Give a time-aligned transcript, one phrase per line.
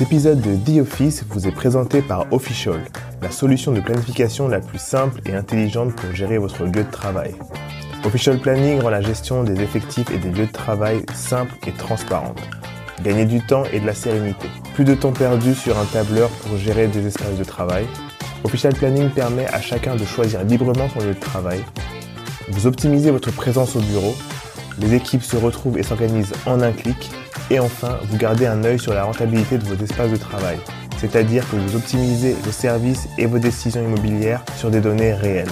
[0.00, 2.80] Cet épisode de The Office vous est présenté par Official,
[3.20, 7.34] la solution de planification la plus simple et intelligente pour gérer votre lieu de travail.
[8.06, 12.40] Official Planning rend la gestion des effectifs et des lieux de travail simple et transparente.
[13.02, 14.48] Gagnez du temps et de la sérénité.
[14.72, 17.86] Plus de temps perdu sur un tableur pour gérer des espaces de travail.
[18.42, 21.62] Official Planning permet à chacun de choisir librement son lieu de travail.
[22.48, 24.14] Vous optimisez votre présence au bureau.
[24.78, 27.10] Les équipes se retrouvent et s'organisent en un clic.
[27.50, 30.58] Et enfin, vous gardez un œil sur la rentabilité de vos espaces de travail.
[30.98, 35.50] C'est-à-dire que vous optimisez vos services et vos décisions immobilières sur des données réelles.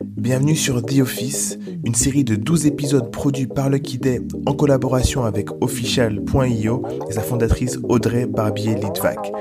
[0.05, 5.25] Bienvenue sur The Office, une série de 12 épisodes produits par Lucky Day en collaboration
[5.25, 9.33] avec Official.io et sa fondatrice Audrey Barbier-Litvak.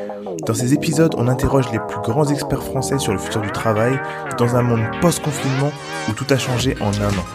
[0.45, 3.99] Dans ces épisodes, on interroge les plus grands experts français sur le futur du travail
[4.37, 5.71] dans un monde post-confinement
[6.09, 7.25] où tout a changé en un an.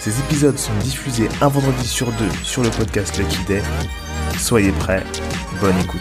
[0.00, 3.62] Ces épisodes sont diffusés un vendredi sur deux sur le podcast Lucky Day.
[4.38, 5.04] Soyez prêts,
[5.60, 6.00] bonne écoute.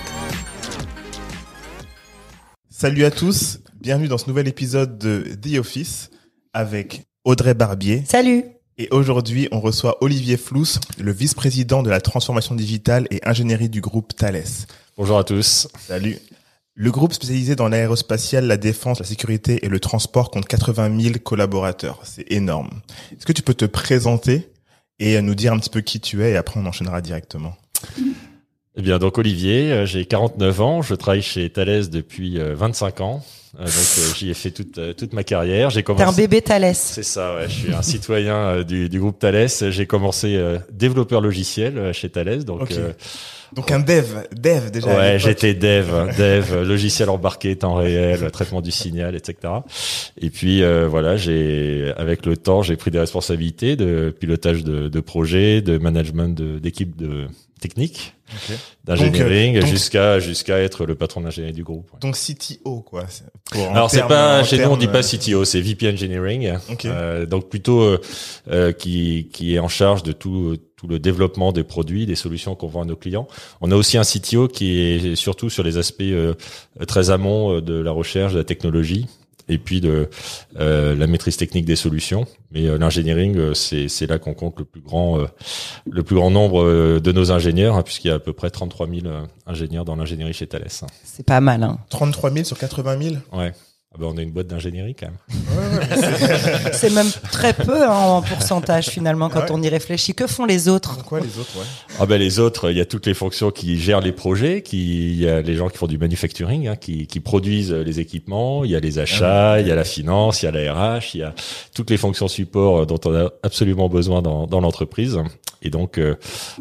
[2.70, 6.10] Salut à tous, bienvenue dans ce nouvel épisode de The Office
[6.54, 8.04] avec Audrey Barbier.
[8.06, 8.46] Salut
[8.78, 13.82] Et aujourd'hui, on reçoit Olivier Flous, le vice-président de la transformation digitale et ingénierie du
[13.82, 14.44] groupe Thales.
[14.98, 15.68] Bonjour à tous.
[15.80, 16.18] Salut.
[16.74, 21.16] Le groupe spécialisé dans l'aérospatiale, la défense, la sécurité et le transport compte 80 000
[21.24, 22.00] collaborateurs.
[22.04, 22.70] C'est énorme.
[23.12, 24.50] Est-ce que tu peux te présenter
[25.00, 27.56] et nous dire un petit peu qui tu es et après on enchaînera directement
[28.78, 33.02] Eh bien, donc Olivier, euh, j'ai 49 ans, je travaille chez Thales depuis euh, 25
[33.02, 33.24] ans.
[33.60, 35.70] Euh, donc euh, j'y ai fait toute, euh, toute ma carrière.
[35.70, 36.22] J'ai T'es un commencé.
[36.22, 36.78] bébé Thalès.
[36.80, 37.50] C'est ça, ouais.
[37.50, 39.50] Je suis un citoyen euh, du, du groupe Thales.
[39.70, 42.46] J'ai commencé euh, développeur logiciel euh, chez Thales.
[42.46, 42.72] Donc, Ok.
[42.72, 42.94] euh,
[43.54, 44.88] Donc un dev, dev déjà.
[44.96, 45.86] ouais, j'étais dev,
[46.18, 49.36] dev, euh, logiciel embarqué, temps réel, traitement du signal, etc.
[50.22, 54.88] Et puis euh, voilà, j'ai avec le temps, j'ai pris des responsabilités de pilotage de,
[54.88, 57.28] de projets, de management de- d'équipes de,
[57.62, 58.58] techniques, Ok.
[58.84, 61.90] d'engineering, donc- jusqu'à jusqu'à être le patron d'ingénierie du groupe.
[61.94, 62.00] ouais.
[62.02, 63.06] Donc CTO quoi.
[63.52, 66.54] pour- Alors c'est pas chez nous on dit pas CTO, c'est VP Engineering.
[66.86, 68.02] Euh, donc plutôt euh,
[68.50, 72.56] euh, qui qui est en charge de tout tout le développement des produits, des solutions
[72.56, 73.28] qu'on vend à nos clients.
[73.62, 76.34] On a aussi un CTO qui est surtout sur les aspects euh,
[76.88, 79.06] très amont euh, de la recherche, de la technologie
[79.52, 80.10] et puis de
[80.60, 82.26] euh, la maîtrise technique des solutions.
[82.52, 85.26] Mais euh, l'engineering, euh, c'est c'est là qu'on compte le plus grand euh,
[85.90, 88.88] le plus grand nombre de nos ingénieurs, hein, puisqu'il y a à peu près 33
[88.88, 90.68] 000 euh, ingénieurs dans l'ingénierie chez Thales.
[91.04, 91.80] C'est pas mal, hein.
[91.90, 93.16] 33 000 sur 80 000.
[93.34, 93.54] Ouais.
[93.94, 95.18] Ah ben, on est une boîte d'ingénierie quand même.
[95.30, 99.62] Ouais, ouais, mais c'est- même très peu hein, en pourcentage finalement quand Ah ouais on
[99.62, 100.14] y réfléchit.
[100.14, 101.66] Que font les autres Quoi les autres ouais.
[102.00, 105.12] Ah ben les autres, il y a toutes les fonctions qui gèrent les projets, qui
[105.12, 108.64] il y a les gens qui font du manufacturing, hein, qui, qui produisent les équipements,
[108.64, 111.16] il y a les achats, il y a la finance, il y a la RH,
[111.16, 111.36] il y a
[111.76, 115.20] toutes les fonctions support euh, dont on a absolument besoin dans, dans l'entreprise.
[115.62, 116.16] Et donc euh,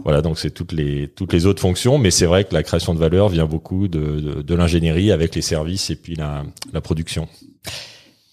[0.04, 2.94] voilà, donc c'est toutes les toutes les autres fonctions, mais c'est vrai que la création
[2.94, 7.26] de valeur vient beaucoup de, de, l'ingénierie avec les services et puis la, la production.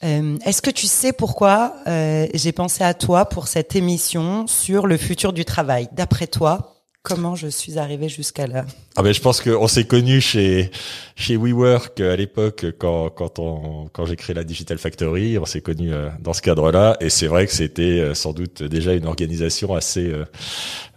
[0.03, 4.85] Euh, Est-ce que tu sais pourquoi euh, j'ai pensé à toi pour cette émission sur
[4.87, 5.87] le futur du travail?
[5.93, 8.65] D'après toi, comment je suis arrivée jusqu'à là.
[8.97, 10.71] Ah ben je pense qu'on s'est connus chez
[11.15, 15.61] chez WeWork à l'époque quand quand on quand j'ai créé la Digital Factory, on s'est
[15.61, 16.97] connus euh, dans ce cadre-là.
[16.99, 20.25] Et c'est vrai que c'était euh, sans doute déjà une organisation assez euh,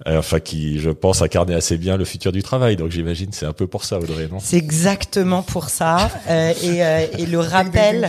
[0.06, 2.74] enfin qui je pense incarnait assez bien le futur du travail.
[2.76, 4.38] Donc j'imagine c'est un peu pour ça Audrey, non?
[4.40, 6.10] C'est exactement pour ça.
[6.28, 8.08] Euh, et, euh, et le rappel,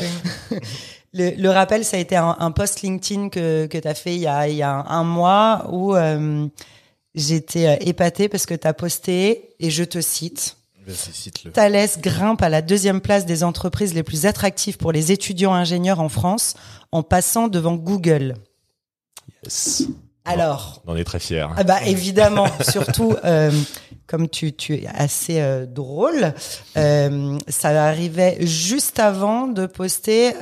[1.14, 4.16] le, le rappel, ça a été un, un post LinkedIn que, que tu as fait
[4.16, 6.48] il y a, il y a un, un mois où euh,
[7.16, 10.58] j'étais euh, épatée parce que tu as posté, et je te cite,
[10.88, 11.52] Vas-y.
[11.52, 16.00] Thales grimpe à la deuxième place des entreprises les plus attractives pour les étudiants ingénieurs
[16.00, 16.56] en France
[16.92, 18.36] en passant devant Google.
[19.44, 19.88] Yes.
[20.26, 21.48] Alors, On en est très fiers.
[21.58, 23.50] ah bah évidemment, surtout euh,
[24.06, 26.34] comme tu, tu es assez euh, drôle,
[26.78, 30.34] euh, ça arrivait juste avant de poster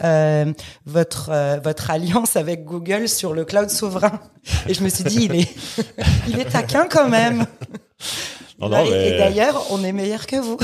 [0.86, 4.20] votre votre alliance avec Google sur le cloud souverain.
[4.68, 5.56] Et je me suis dit, il est
[6.28, 7.46] il est taquin quand même.
[8.60, 10.58] Non, non, et, mais- et d'ailleurs, on est meilleur que vous.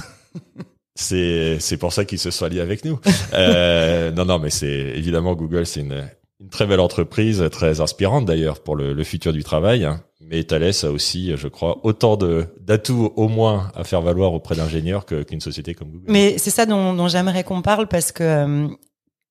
[0.96, 3.00] C'est pour ça qu'ils se sont alliés avec nous.
[3.34, 6.10] Non non mais c'est évidemment Google c'est une
[6.46, 9.88] une très belle entreprise très inspirante d'ailleurs pour le, le futur du travail.
[10.22, 14.56] Mais Thales a aussi je crois autant de d'atouts au moins à faire valoir auprès
[14.56, 16.06] d'ingénieurs qu'une société comme Google.
[16.08, 18.68] Mais c'est ça dont, dont j'aimerais qu'on parle parce que euh,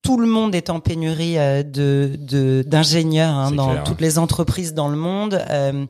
[0.03, 3.83] tout le monde est en pénurie euh, de de- d'ingénieurs hein, dans clair.
[3.83, 5.41] toutes les entreprises dans le monde.
[5.49, 5.85] Euh,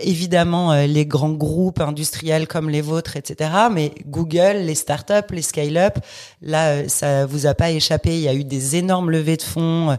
[0.00, 3.50] évidemment les grands groupes industriels comme les vôtres, etc.
[3.72, 5.98] Mais Google, les startups, les scale-up,
[6.42, 8.14] là, ça vous a pas échappé.
[8.14, 9.96] Il y a eu des énormes levées de fonds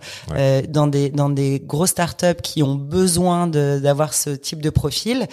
[0.69, 5.27] dans des dans des grosses startups qui ont besoin d'avoir ce type de profil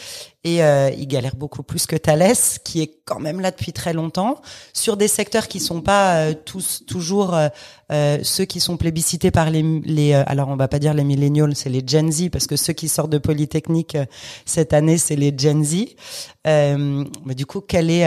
[0.49, 3.93] et euh, il galère beaucoup plus que Thales, qui est quand même là depuis très
[3.93, 4.41] longtemps,
[4.73, 7.49] sur des secteurs qui sont pas euh, tous toujours euh,
[7.91, 11.55] euh, ceux qui sont plébiscités par les, les alors on va pas dire les millennials,
[11.55, 13.97] c'est les Gen Z, parce que ceux qui sortent de Polytechnique
[14.45, 15.97] cette année, c'est les Gen Z.
[16.45, 18.07] mais du coup, quel est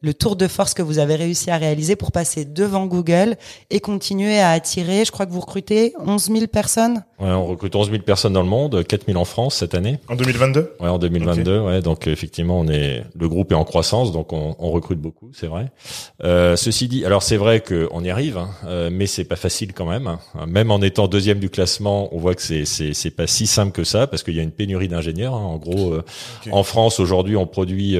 [0.00, 3.36] le tour de force que vous avez réussi à réaliser pour passer devant Google
[3.70, 7.04] et continuer à attirer, je crois que vous recrutez 11 000 personnes?
[7.18, 9.98] Ouais, on recrute 11 000 personnes dans le monde, 4 000 en France cette année.
[10.08, 11.60] En 2022 Ouais, en 2022.
[11.60, 15.30] Ouais, donc effectivement, on est le groupe est en croissance, donc on, on recrute beaucoup,
[15.32, 15.66] c'est vrai.
[16.22, 19.72] Euh, ceci dit, alors c'est vrai qu'on y arrive, hein, euh, mais c'est pas facile
[19.72, 20.06] quand même.
[20.06, 20.46] Hein.
[20.46, 23.84] Même en étant deuxième du classement, on voit que c'est c'est pas si simple que
[23.84, 25.34] ça, parce qu'il y a une pénurie d'ingénieurs.
[25.34, 25.44] Hein.
[25.44, 26.04] En gros, euh,
[26.50, 27.98] en France aujourd'hui, on produit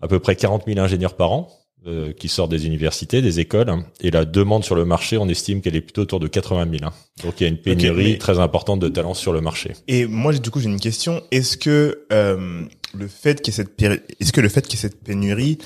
[0.00, 1.48] à peu près 40 000 ingénieurs par an.
[1.88, 5.60] Euh, qui sortent des universités, des écoles, et la demande sur le marché, on estime
[5.60, 6.84] qu'elle est plutôt autour de 80 000.
[6.84, 6.92] Hein.
[7.22, 9.74] Donc il y a une pénurie très importante de talents sur le marché.
[9.86, 11.22] Et moi, du coup, j'ai une question.
[11.30, 12.64] Est-ce que euh,
[13.04, 15.58] est-ce que le fait qu'il y ait cette pénurie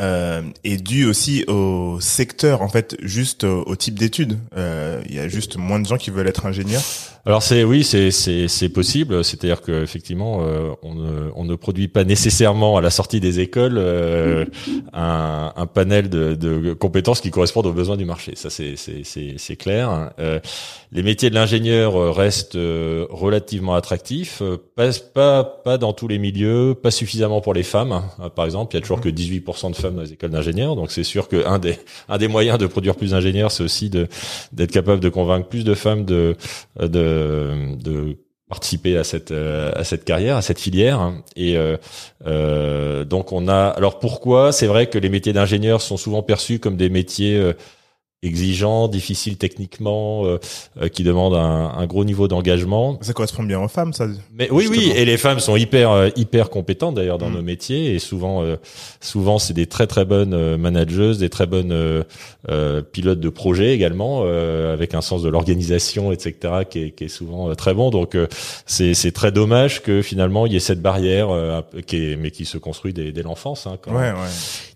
[0.00, 4.38] euh, est dû aussi au secteur, en fait, juste au, type d'études.
[4.56, 6.82] Euh, il y a juste moins de gens qui veulent être ingénieurs.
[7.26, 9.24] Alors c'est oui, c'est c'est c'est possible.
[9.24, 13.40] C'est-à-dire que effectivement, euh, on ne on ne produit pas nécessairement à la sortie des
[13.40, 14.44] écoles euh,
[14.92, 18.32] un, un panel de, de compétences qui correspondent aux besoins du marché.
[18.34, 20.10] Ça c'est c'est c'est c'est clair.
[20.92, 24.42] Les métiers de l'ingénieur restent relativement attractifs,
[24.76, 28.02] pas pas pas dans tous les milieux, pas suffisamment pour les femmes.
[28.36, 30.76] Par exemple, il y a toujours que 18% de femmes dans les écoles d'ingénieurs.
[30.76, 31.78] Donc c'est sûr que un des
[32.08, 34.08] un des moyens de produire plus d'ingénieurs, c'est aussi de
[34.52, 36.36] d'être capable de convaincre plus de femmes de
[36.78, 38.16] de de,
[38.48, 41.12] participer à cette euh, à cette carrière, à cette filière.
[41.36, 41.76] Et euh,
[42.26, 43.68] euh, donc on a.
[43.68, 44.52] Alors pourquoi?
[44.52, 47.40] C'est vrai que les métiers d'ingénieur sont souvent perçus comme des métiers
[48.24, 50.38] exigeant, difficile techniquement, euh,
[50.80, 52.98] euh, qui demande un, un, gros niveau d'engagement.
[53.02, 54.06] Ça correspond bien aux femmes, ça.
[54.32, 57.34] Mais oui, oui, et les femmes sont hyper euh, hyper compétentes d'ailleurs dans mm.
[57.34, 58.44] nos métiers et souvent
[59.00, 62.04] souvent c'est des très très bonnes manageuses, des très bonnes
[62.92, 66.34] pilotes de projet également, avec un sens de l'organisation, etc.
[66.68, 67.90] qui est, qui est souvent très bon.
[67.90, 68.16] Donc
[68.66, 71.28] c'est c'est très dommage que finalement il y ait cette barrière
[71.86, 73.66] qui est mais qui se construit dès, dès l'enfance.
[73.66, 74.30] Hein, quand, ouais, ouais.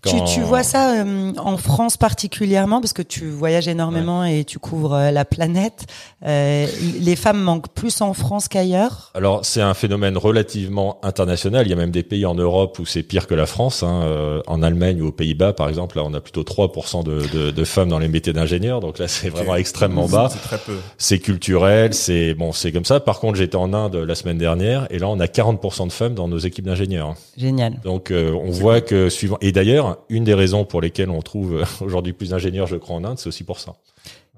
[0.05, 1.03] Tu, tu vois ça
[1.37, 5.85] en France particulièrement parce que tu voyages énormément et tu couvres euh, la planète.
[6.25, 6.67] Euh,
[6.99, 9.11] les femmes manquent plus en France qu'ailleurs?
[9.15, 11.65] Alors c'est un phénomène relativement international.
[11.65, 13.83] Il y a même des pays en Europe où c'est pire que la France.
[13.83, 14.03] Hein.
[14.03, 17.51] Euh, en Allemagne ou aux Pays-Bas, par exemple, là on a plutôt 3% de, de,
[17.51, 18.79] de, femmes dans les métiers d'ingénieur.
[18.81, 20.29] Donc là c'est vraiment extrêmement bas.
[20.31, 20.77] C'est très peu.
[20.97, 22.99] C'est culturel, c'est bon, c'est comme ça.
[22.99, 26.15] Par contre, j'étais en Inde la semaine dernière et là on a 40% de femmes
[26.15, 27.15] dans nos équipes d'ingénieurs.
[27.37, 27.79] Génial.
[27.83, 31.63] Donc euh, on voit que suivant et d'ailleurs une des raisons pour lesquelles on trouve
[31.81, 33.75] aujourd'hui plus d'ingénieurs, je crois en Inde, c'est aussi pour ça.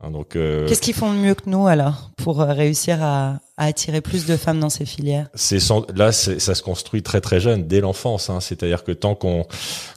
[0.01, 3.39] Hein, donc, euh, qu'est-ce qu'ils font de mieux que nous alors pour euh, réussir à,
[3.57, 5.29] à, attirer plus de femmes dans ces filières?
[5.35, 5.59] C'est
[5.93, 8.29] là, ça se construit très très jeune, dès l'enfance.
[8.29, 8.39] Hein.
[8.39, 9.45] C'est-à-dire que tant qu'on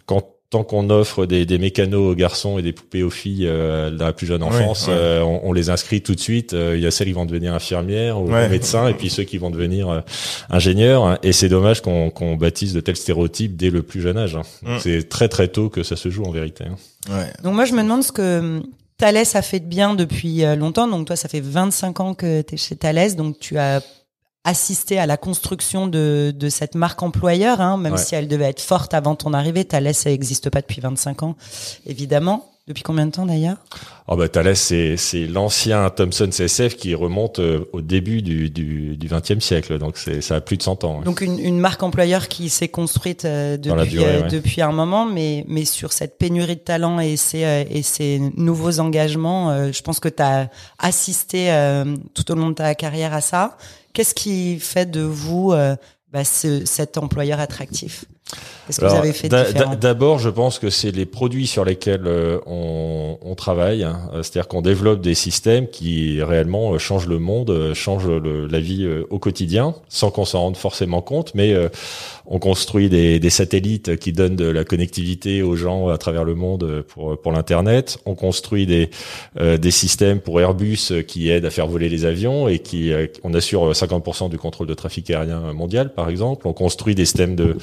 [0.04, 3.91] quand tant qu'on offre des, des mécanos aux garçons et des poupées aux filles euh,
[3.91, 6.52] dans la plus jeune enfance, euh, on, on, les inscrit tout de suite.
[6.52, 9.50] Il y a celles qui vont devenir infirmières ou médecins, et puis ceux qui vont
[9.50, 10.05] devenir
[10.50, 11.19] ingénieurs.
[11.23, 14.37] Et c'est dommage qu'on qu'on baptise de tels stéréotypes dès le plus jeune âge.
[14.37, 14.43] Hein.
[14.62, 14.79] Mm.
[14.81, 16.64] C'est très très tôt que ça se joue en vérité.
[16.64, 17.26] Hein.
[17.43, 18.62] Donc moi je me demande ce que
[18.97, 20.88] Thalès a fait de bien depuis euh, longtemps.
[20.88, 23.16] Donc toi, ça fait 25 ans que tu es chez Thalès.
[23.16, 23.83] Donc tu as
[24.44, 28.60] assisté à la construction de, de cette marque employeur, hein, même si elle devait être
[28.60, 29.64] forte avant ton arrivée.
[29.64, 31.36] Thalès, ça n'existe pas depuis 25 ans,
[31.86, 32.50] évidemment.
[32.66, 33.58] Depuis combien de temps d'ailleurs?
[34.08, 38.96] Oh bah Thales, c'est c'est l'ancien Thomson CSF qui remonte euh, au début du du
[38.96, 41.02] du XXe siècle, donc c'est ça a plus de 100 ans.
[41.02, 45.44] Donc une, une marque employeur qui s'est construite euh, depuis euh, depuis un moment, mais
[45.46, 50.08] mais sur cette pénurie de talent et ces et ces nouveaux engagements, je pense que
[50.08, 50.48] tu as
[50.78, 51.52] assisté
[52.14, 53.58] tout au long de ta carrière à ça.
[53.94, 55.54] Qu'est-ce qui fait de vous
[56.12, 58.04] bah, ce, cet employeur attractif?
[58.66, 62.38] Qu'est-ce que vous avez fait D'abord, je pense que c'est les produits sur lesquels euh,
[62.47, 63.83] on, on travaille.
[63.83, 64.00] Hein.
[64.14, 68.61] C'est-à-dire qu'on développe des systèmes qui réellement euh, changent le monde, euh, changent le, la
[68.61, 71.35] vie au quotidien, sans qu'on s'en rende forcément compte.
[71.35, 71.54] Mais
[72.26, 76.35] on construit des, des, satellites qui donnent de la connectivité aux gens à travers le
[76.35, 77.99] monde pour pour l'internet.
[78.07, 78.90] On construit des
[79.40, 82.93] des systèmes pour Airbus qui aident à faire voler les avions et qui
[83.25, 86.47] on assure 50% du contrôle de trafic aérien mondial, par exemple.
[86.47, 87.57] On construit des systèmes de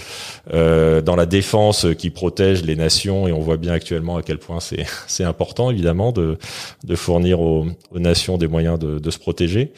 [0.54, 4.38] euh, dans la défense qui protège les nations et on voit bien actuellement à quel
[4.38, 4.60] point
[5.08, 6.38] c'est important évidemment de
[6.84, 9.74] de fournir aux, aux nations des moyens de, de se protéger.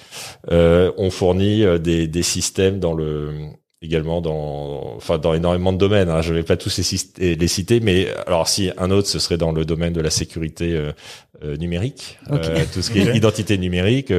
[0.52, 3.32] Euh, on fournit euh, des, des systèmes dans le
[3.84, 6.10] également dans, enfin dans énormément de domaines.
[6.10, 6.22] Hein.
[6.22, 6.78] Je vais pas tous
[7.20, 10.10] les, les, citer, mais alors si un autre, ce serait dans le domaine de la
[10.10, 10.94] sécurité euh,
[11.44, 14.14] euh, numérique, euh, tout ce qui est identité numérique.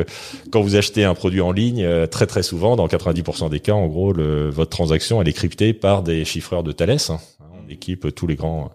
[0.50, 3.86] Quand vous achetez un produit en ligne, très très souvent, dans 90% des cas, en
[3.86, 6.98] gros, le, votre transaction elle est cryptée par des chiffreurs de Thales.
[7.08, 7.18] Hein
[7.70, 8.70] équipe tous les grands,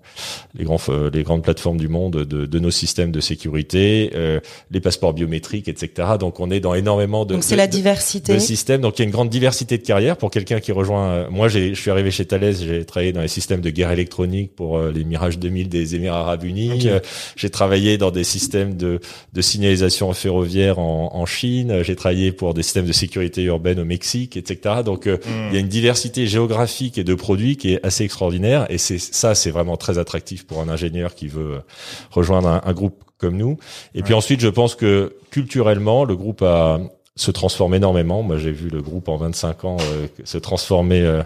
[0.58, 0.80] les grands,
[1.14, 4.40] les grandes plateformes du monde de, de nos systèmes de sécurité, euh,
[4.72, 6.10] les passeports biométriques, etc.
[6.20, 7.36] Donc on est dans énormément de.
[7.36, 8.34] Donc c'est la diversité.
[8.34, 8.82] De systèmes.
[8.82, 11.30] Donc il y a une grande diversité de carrières pour quelqu'un qui rejoint.
[11.30, 14.56] Moi, j'ai, je suis arrivé chez Thales, j'ai travaillé dans les systèmes de guerre électronique
[14.56, 16.88] pour euh, les Mirage 2000 des Émirats Arabes Unis.
[16.88, 17.00] Euh,
[17.36, 19.00] j'ai travaillé dans des systèmes de,
[19.34, 21.84] de signalisation ferroviaire en, en Chine.
[21.84, 24.78] J'ai travaillé pour des systèmes de sécurité urbaine au Mexique, etc.
[24.84, 25.18] Donc hmm.
[25.50, 28.66] il y a une diversité géographique et de produits qui est assez extraordinaire.
[28.70, 31.62] Et c'est ça, c'est vraiment très attractif pour un ingénieur qui veut
[32.10, 33.58] rejoindre un, groupe comme nous.
[33.94, 36.80] Et puis ensuite, je pense que culturellement, le groupe a
[37.20, 38.24] se transforme énormément.
[38.24, 41.22] Moi, j'ai vu le groupe en 25 ans euh, se transformer euh,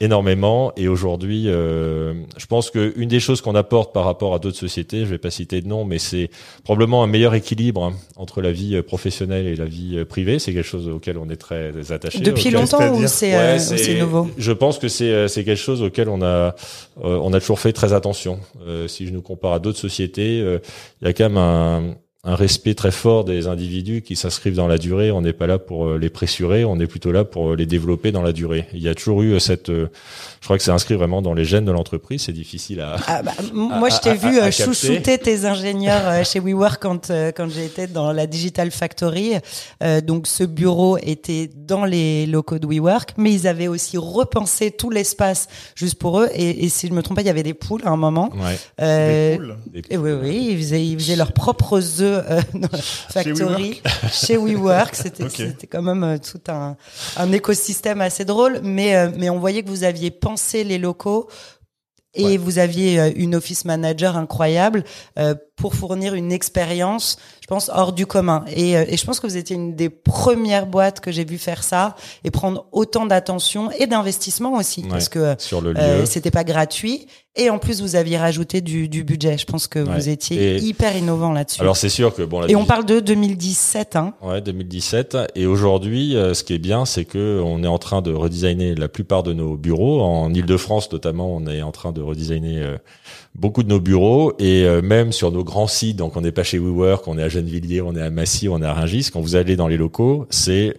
[0.00, 0.72] énormément.
[0.76, 4.58] Et aujourd'hui, euh, je pense que une des choses qu'on apporte par rapport à d'autres
[4.58, 6.28] sociétés, je vais pas citer de nom, mais c'est
[6.62, 10.38] probablement un meilleur équilibre hein, entre la vie professionnelle et la vie privée.
[10.38, 12.20] C'est quelque chose auquel on est très attaché.
[12.20, 16.54] Depuis longtemps ou c'est nouveau Je pense que c'est c'est quelque chose auquel on a
[17.02, 18.40] on a toujours fait très attention.
[18.88, 22.74] si je nous compare à d'autres sociétés, il y a quand même un un respect
[22.74, 25.10] très fort des individus qui s'inscrivent dans la durée.
[25.10, 27.64] On n'est pas là pour euh, les pressurer, on est plutôt là pour euh, les
[27.64, 28.66] développer dans la durée.
[28.74, 29.88] Il y a toujours eu euh, cette, je
[30.44, 32.20] crois que c'est inscrit vraiment dans les gènes de l'entreprise.
[32.24, 32.96] C'est difficile à.
[33.06, 37.86] Ah bah, moi, je t'ai vu chouchouter tes ingénieurs chez WeWork quand quand j'ai été
[37.86, 39.34] dans la Digital Factory.
[40.04, 44.90] donc, ce bureau était dans les locaux de WeWork, mais ils avaient aussi repensé tout
[44.90, 46.28] l'espace juste pour eux.
[46.34, 48.30] Et, et, si je me trompe pas, il y avait des poules à un moment.
[48.34, 48.58] Ouais.
[48.78, 49.56] des poules.
[49.90, 52.40] Oui, oui, ils faisaient, ils faisaient leurs propres œufs euh,
[53.10, 54.94] Factory, chez WeWork.
[54.94, 56.76] C'était quand même euh, tout un,
[57.16, 61.28] un écosystème assez drôle, mais euh, mais on voyait que vous aviez pensé les locaux
[62.14, 64.82] et vous aviez une office manager incroyable
[65.60, 68.44] pour fournir une expérience, je pense, hors du commun.
[68.48, 71.62] Et, et, je pense que vous étiez une des premières boîtes que j'ai vu faire
[71.62, 76.44] ça et prendre autant d'attention et d'investissement aussi, parce que sur le lieu, c'était pas
[76.44, 77.06] gratuit.
[77.36, 79.38] Et en plus, vous aviez rajouté du, du budget.
[79.38, 81.60] Je pense que vous étiez hyper innovant là-dessus.
[81.60, 82.42] Alors c'est sûr que bon.
[82.42, 83.94] et on parle de 2017.
[83.94, 84.14] Hein.
[84.20, 85.16] Ouais, 2017.
[85.36, 88.74] Et aujourd'hui, euh, ce qui est bien, c'est que on est en train de redesigner
[88.74, 91.32] la plupart de nos bureaux en Île-de-France notamment.
[91.32, 92.78] On est en train de redesigner euh,
[93.40, 95.96] beaucoup de nos bureaux et euh, même sur nos grands sites.
[95.96, 98.62] Donc on n'est pas chez WeWork, on est à Gennevilliers, on est à Massy, on
[98.62, 99.08] est à Rungis.
[99.12, 100.76] Quand vous allez dans les locaux, c'est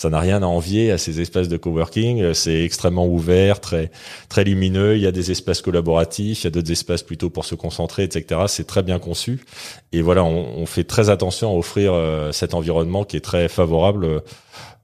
[0.00, 2.32] ça n'a rien à envier à ces espaces de coworking.
[2.32, 3.90] C'est extrêmement ouvert, très
[4.30, 4.96] très lumineux.
[4.96, 8.04] Il y a des espaces collaboratifs, il y a d'autres espaces plutôt pour se concentrer,
[8.04, 8.40] etc.
[8.46, 9.44] C'est très bien conçu.
[9.92, 13.48] Et voilà, on, on fait très attention à offrir euh, cet environnement qui est très
[13.48, 14.20] favorable, euh,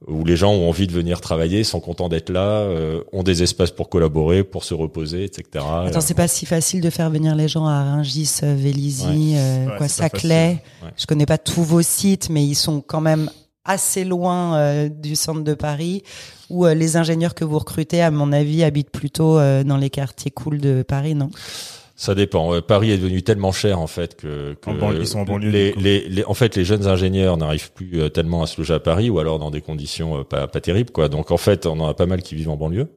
[0.05, 3.41] où les gens ont envie de venir travailler, sont contents d'être là, euh, ont des
[3.41, 5.65] espaces pour collaborer, pour se reposer, etc.
[5.85, 9.35] Attends, c'est pas si facile de faire venir les gens à Rungis, Vélizy,
[9.77, 10.61] quoi, Saclay.
[10.97, 13.29] Je connais pas tous vos sites, mais ils sont quand même
[13.67, 16.01] assez loin euh, du centre de Paris,
[16.49, 19.89] où euh, les ingénieurs que vous recrutez, à mon avis, habitent plutôt euh, dans les
[19.89, 21.29] quartiers cool de Paris, non?
[21.97, 22.61] Ça dépend.
[22.61, 25.49] Paris est devenu tellement cher en fait que, que ils sont en banlieue.
[25.49, 28.79] Les, les, les, en fait, les jeunes ingénieurs n'arrivent plus tellement à se loger à
[28.79, 31.09] Paris ou alors dans des conditions pas, pas terribles quoi.
[31.09, 32.87] Donc en fait, on en a pas mal qui vivent en banlieue.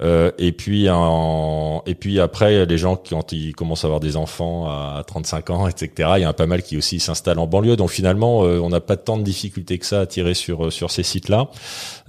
[0.00, 4.00] Euh, et puis en, et puis après les gens qui quand ils commencent à avoir
[4.00, 7.38] des enfants à 35 ans etc il y a un pas mal qui aussi s'installent
[7.38, 7.76] en banlieue.
[7.76, 10.70] Donc finalement euh, on n'a pas tant de difficultés que ça à tirer sur euh,
[10.70, 11.48] sur ces sites là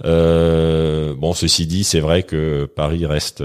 [0.04, 3.42] euh, bon ceci dit c'est vrai que Paris reste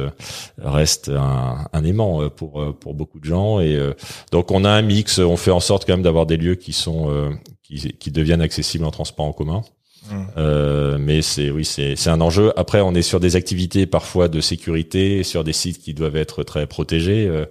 [0.62, 3.60] reste un, un aimant pour pour beaucoup de gens.
[3.60, 3.78] Et
[4.32, 5.20] donc on a un mix.
[5.20, 7.32] On fait en sorte quand même d'avoir des lieux qui sont
[7.64, 9.64] qui, qui deviennent accessibles en transport en commun
[10.38, 12.54] euh, mais c'est oui, c'est c'est un enjeu.
[12.58, 16.44] Après, on est sur des activités parfois de sécurité, sur des sites qui doivent être
[16.44, 17.28] très protégés.
[17.28, 17.46] Euh,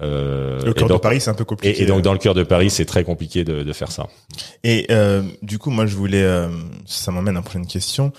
[0.00, 1.82] euh le cœur de Paris, c'est un peu compliqué.
[1.82, 4.06] Et, donc dans le cœur de Paris, c'est très compliqué de, de faire ça.
[4.64, 6.48] Et euh, du coup, moi, je voulais, euh,
[6.86, 8.12] ça m'amène à une prochaine question.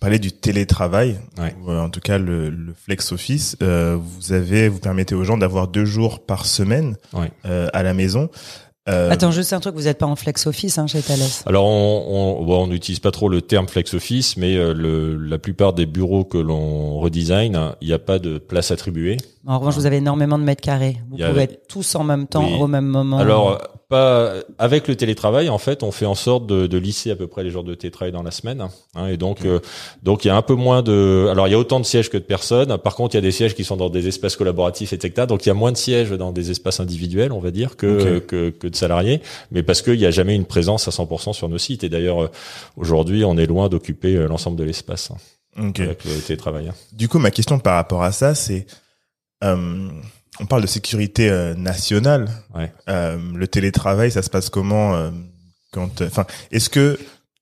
[0.00, 1.18] parler du télétravail,
[1.64, 3.56] ou en tout cas le, le flex office.
[3.60, 6.96] vous avez, vous permettez aux gens d'avoir deux jours par semaine
[7.44, 8.30] à la maison.
[8.88, 9.10] Euh...
[9.10, 12.66] Attends, juste un truc, vous n'êtes pas en flex office hein, chez Thales Alors, on
[12.66, 16.24] n'utilise on, pas trop le terme flex office, mais euh, le, la plupart des bureaux
[16.24, 19.18] que l'on redesign, il n'y a pas de place attribuée.
[19.46, 20.96] En revanche, vous avez énormément de mètres carrés.
[21.10, 23.18] Vous pouvez être tous en même temps, au même moment.
[23.18, 27.16] Alors, pas avec le télétravail, en fait, on fait en sorte de, de lisser à
[27.16, 28.68] peu près les jours de télétravail dans la semaine.
[28.94, 29.60] Hein, et donc, euh,
[30.02, 31.28] donc il y a un peu moins de.
[31.30, 32.76] Alors, il y a autant de sièges que de personnes.
[32.78, 35.26] Par contre, il y a des sièges qui sont dans des espaces collaboratifs, etc.
[35.26, 38.18] Donc, il y a moins de sièges dans des espaces individuels, on va dire, que
[38.18, 39.20] que, que, de salariés.
[39.52, 41.82] Mais parce qu'il n'y a jamais une présence à 100% sur nos sites.
[41.84, 42.30] Et d'ailleurs, euh,
[42.76, 45.10] aujourd'hui, on est loin d'occuper euh, l'ensemble de l'espace.
[45.60, 45.80] Ok.
[45.80, 46.68] avec le télétravail.
[46.68, 46.74] hein.
[46.92, 48.66] Du coup, ma question par rapport à ça, c'est,
[49.42, 49.88] euh,
[50.40, 52.28] on parle de sécurité euh, nationale.
[52.54, 52.72] Ouais.
[52.88, 55.10] Euh, le télétravail, ça se passe comment euh,
[55.72, 56.98] quand, enfin, est-ce que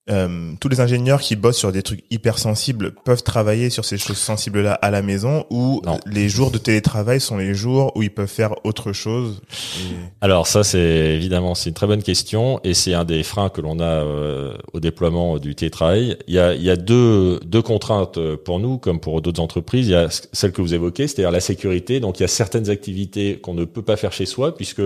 [0.09, 3.99] euh, tous les ingénieurs qui bossent sur des trucs hyper sensibles peuvent travailler sur ces
[3.99, 8.11] choses sensibles-là à la maison ou les jours de télétravail sont les jours où ils
[8.15, 9.41] peuvent faire autre chose
[9.81, 10.79] et- Alors ça, c'est
[11.15, 14.55] évidemment c'est une très bonne question et c'est un des freins que l'on a euh,
[14.73, 16.17] au déploiement du télétravail.
[16.29, 19.41] Il y a, il y a deux, deux contraintes euh, pour nous, comme pour d'autres
[19.41, 19.87] entreprises.
[19.89, 21.99] Il y a celle que vous évoquez, c'est-à-dire la sécurité.
[22.01, 24.83] Donc il y a certaines activités qu'on ne peut pas faire chez soi, puisque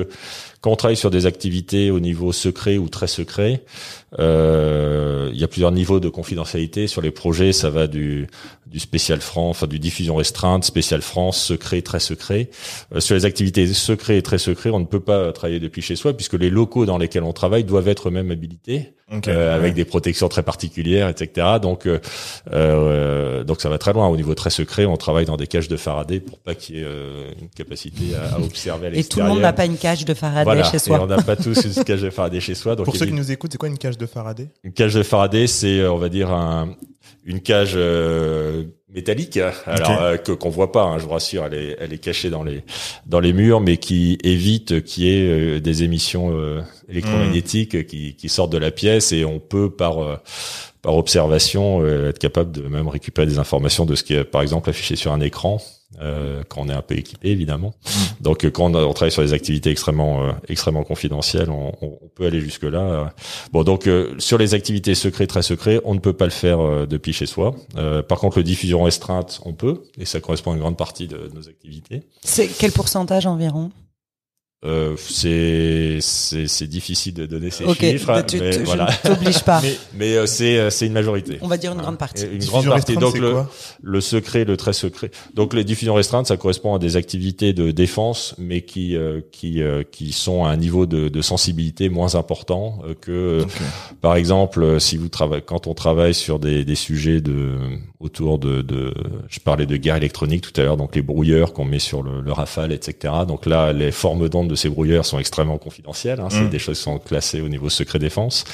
[0.63, 3.63] quand on travaille sur des activités au niveau secret ou très secret,
[4.19, 7.53] il y a plusieurs niveaux de confidentialité sur les projets.
[7.53, 8.27] Ça va du,
[8.71, 12.51] du spécial France, enfin du diffusion restreinte, spécial France, secret, très secret.
[12.95, 15.97] Euh, sur les activités secrets et très secrets, on ne peut pas travailler depuis chez
[15.97, 19.27] soi puisque les locaux dans lesquels on travaille doivent être eux-mêmes habilités Ok.
[19.27, 19.73] euh, avec Ouais.
[19.75, 21.47] des protections très particulières, etc.
[21.61, 21.99] Donc, euh,
[22.55, 24.07] euh, donc ça va très loin.
[24.09, 26.81] Au niveau très secret, on travaille dans des cages de Faraday pour pas qu'il y
[26.81, 29.35] ait euh, une capacité à, à observer à Et tout le l'extérieur.
[29.35, 30.65] monde n'a pas une cage de Faraday voilà.
[30.65, 31.01] chez Et soi.
[31.03, 32.77] on n'a pas tous une cage de Faraday chez soi.
[32.77, 34.49] Donc Pour ceux qui nous écoutent, c'est quoi une cage de Faraday?
[34.65, 36.77] Une cage de Faraday, c'est, euh, on va dire, un,
[37.25, 39.37] une cage euh, métallique,
[39.67, 39.97] alors Ok.
[40.01, 40.83] euh, que qu'on voit pas.
[40.85, 42.63] hein, je vous rassure, elle est, elle est cachée dans les
[43.07, 48.17] dans les murs, mais qui évite qu'il y ait euh, des émissions euh, électromagnétiques qui,
[48.17, 50.17] qui sortent de la pièce et on peut par euh,
[50.83, 54.43] par observation euh, être capable de même récupérer des informations de ce qui est par
[54.43, 55.61] exemple affiché sur un écran
[56.01, 57.75] euh, quand on est un peu équipé évidemment.
[58.21, 62.27] Donc euh, quand on, travaille sur des activités extrêmement euh, extrêmement confidentielles, on, on- peut
[62.27, 63.13] aller jusque là.
[63.53, 66.61] Bon donc euh, sur les activités secrets très secrets, on ne peut pas le faire
[66.61, 67.55] euh, depuis chez soi.
[67.77, 71.07] Euh, par contre le diffusion restreinte, on peut et ça correspond à une grande partie
[71.07, 72.03] de nos activités.
[72.23, 73.71] C'est quel pourcentage environ?
[74.63, 78.91] Euh, c'est c'est c'est difficile de donner ces chiffres, tu- mais tu- je voilà.
[79.05, 79.59] ne t'oblige pas.
[79.63, 81.39] mais mais euh, c'est euh, c'est une majorité.
[81.41, 82.25] On va dire une grande partie.
[82.25, 82.95] Une Diffusion grande partie.
[82.99, 83.37] Donc le,
[83.81, 85.11] le secret, le très secret.
[85.33, 89.63] Donc les diffusions restreintes, ça correspond à des activités de défense, mais qui euh, qui
[89.63, 93.47] euh, qui sont à un niveau de, de sensibilité moins important euh, que,
[94.03, 97.57] par exemple, si vous travaillez quand on travaille sur des, des sujets de
[97.99, 98.93] autour de, de,
[99.29, 102.21] je parlais de guerre électronique tout à l'heure, donc les brouilleurs qu'on met sur le,
[102.21, 103.13] le Rafale, etc.
[103.29, 106.21] Donc là, les formes d'onde de ces brouilleurs sont extrêmement confidentielles.
[106.21, 106.51] Hein, C'est Mm.
[106.51, 108.45] des choses qui sont classées au niveau secret défense.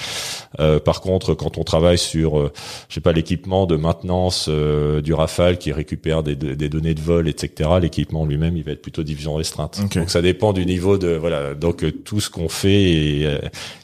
[0.61, 2.53] Euh, par contre, quand on travaille sur, euh,
[2.89, 7.01] je sais pas, l'équipement de maintenance euh, du Rafale qui récupère des, des données de
[7.01, 7.71] vol, etc.
[7.81, 9.81] L'équipement lui-même, il va être plutôt division restreinte.
[9.95, 11.55] Donc ça dépend du niveau de voilà.
[11.55, 13.39] Donc euh, tout ce qu'on fait, et, euh,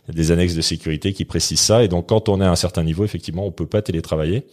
[0.08, 1.82] il y a des annexes de sécurité qui précisent ça.
[1.82, 4.44] Et donc quand on est à un certain niveau, effectivement, on peut pas télétravailler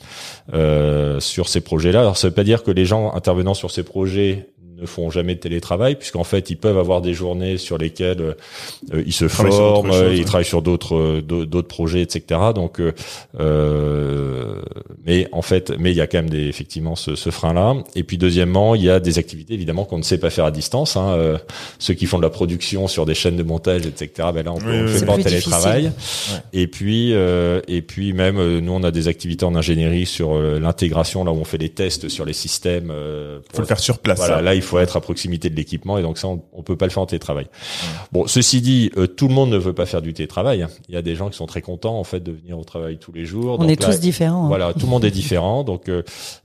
[0.53, 2.01] euh, sur ces projets-là.
[2.01, 4.47] Alors ça veut pas dire que les gens intervenant sur ces projets
[4.81, 8.21] ne font jamais de télétravail, puisqu'en fait, ils peuvent avoir des journées sur lesquelles
[8.93, 10.25] euh, ils se forment, chose, euh, ils ouais.
[10.25, 12.39] travaillent sur d'autres euh, d'au- d'autres projets, etc.
[12.55, 12.91] Donc, euh,
[13.59, 14.61] euh,
[15.05, 17.75] mais en fait, mais il y a quand même des, effectivement ce, ce frein-là.
[17.95, 20.51] Et puis deuxièmement, il y a des activités évidemment qu'on ne sait pas faire à
[20.51, 20.95] distance.
[20.97, 21.09] Hein.
[21.17, 21.37] Euh,
[21.79, 24.29] ceux qui font de la production sur des chaînes de montage, etc.
[24.33, 25.89] Ben là, on, Oui, on oui, fait pas en télétravail.
[25.89, 26.41] difficile.
[26.53, 30.35] Et puis, euh, et puis même, euh, nous, on a des activités en ingénierie sur
[30.35, 32.91] euh, l'intégration, là où on fait des tests sur les systèmes.
[32.91, 34.17] Euh, pour- Faut le faire sur place.
[34.19, 36.75] voilà, là, il faut être à proximité de l'équipement et donc ça, on, on peut
[36.75, 37.47] pas le faire en télétravail.
[38.11, 40.67] Bon, ceci dit, euh, tout le monde ne veut pas faire du télétravail.
[40.87, 42.99] Il y a des gens qui sont très contents en fait de venir au travail
[42.99, 43.55] tous les jours.
[43.55, 44.45] On Donc est là, tous différents.
[44.45, 44.47] hein.
[44.49, 45.63] Voilà, tout le monde est différent.
[45.63, 46.03] Donc, euh,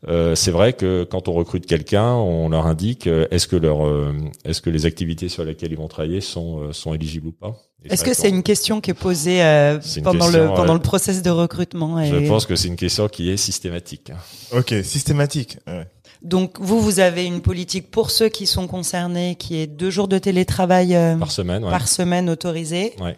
[0.09, 3.85] euh, c'est vrai que quand on recrute quelqu'un, on leur indique euh, est-ce que leur,
[3.87, 4.13] euh,
[4.45, 7.57] est-ce que les activités sur lesquelles ils vont travailler sont euh, sont éligibles ou pas.
[7.91, 10.83] Est-ce que c'est une question qui est posée euh, pendant question, le pendant euh, le
[10.83, 12.07] process de recrutement et...
[12.09, 14.11] Je pense que c'est une question qui est systématique.
[14.57, 15.59] Ok, systématique.
[15.67, 15.87] Ouais.
[16.25, 20.09] Donc vous vous avez une politique pour ceux qui sont concernés qui est deux jours
[20.09, 21.71] de télétravail euh, Par semaine, ouais.
[21.71, 22.95] par semaine autorisés.
[23.01, 23.17] Ouais.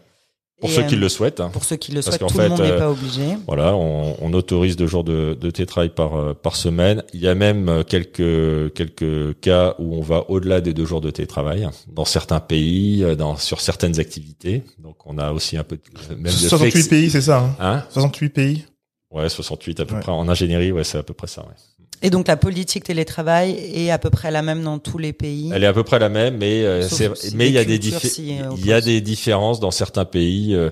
[0.61, 1.41] Pour Et, ceux qui euh, le souhaitent.
[1.41, 1.51] hein.
[1.53, 3.37] Pour ceux qui le Parce souhaitent, qu'en tout fait, le monde n'est euh, pas obligé.
[3.47, 7.03] Voilà, on, on autorise deux jours de, de télétravail par par semaine.
[7.13, 11.11] Il y a même quelques quelques cas où on va au-delà des deux jours de
[11.11, 14.63] télétravail dans certains pays, dans sur certaines activités.
[14.79, 17.41] Donc on a aussi un peu de, même de 68 flexi- pays, c'est ça.
[17.61, 17.85] Hein Hein?
[17.91, 18.65] 68 pays.
[19.13, 20.01] Ouais, 68 à peu Ouais.
[20.01, 21.43] près en ingénierie, ouais, c'est à peu près ça.
[21.43, 21.55] Ouais.
[22.03, 25.51] Et donc la politique télétravail est à peu près la même dans tous les pays.
[25.55, 27.79] Elle est à peu près la même, mais euh, si mais il y a des
[27.79, 30.71] euh, il y a des différences dans certains pays, euh,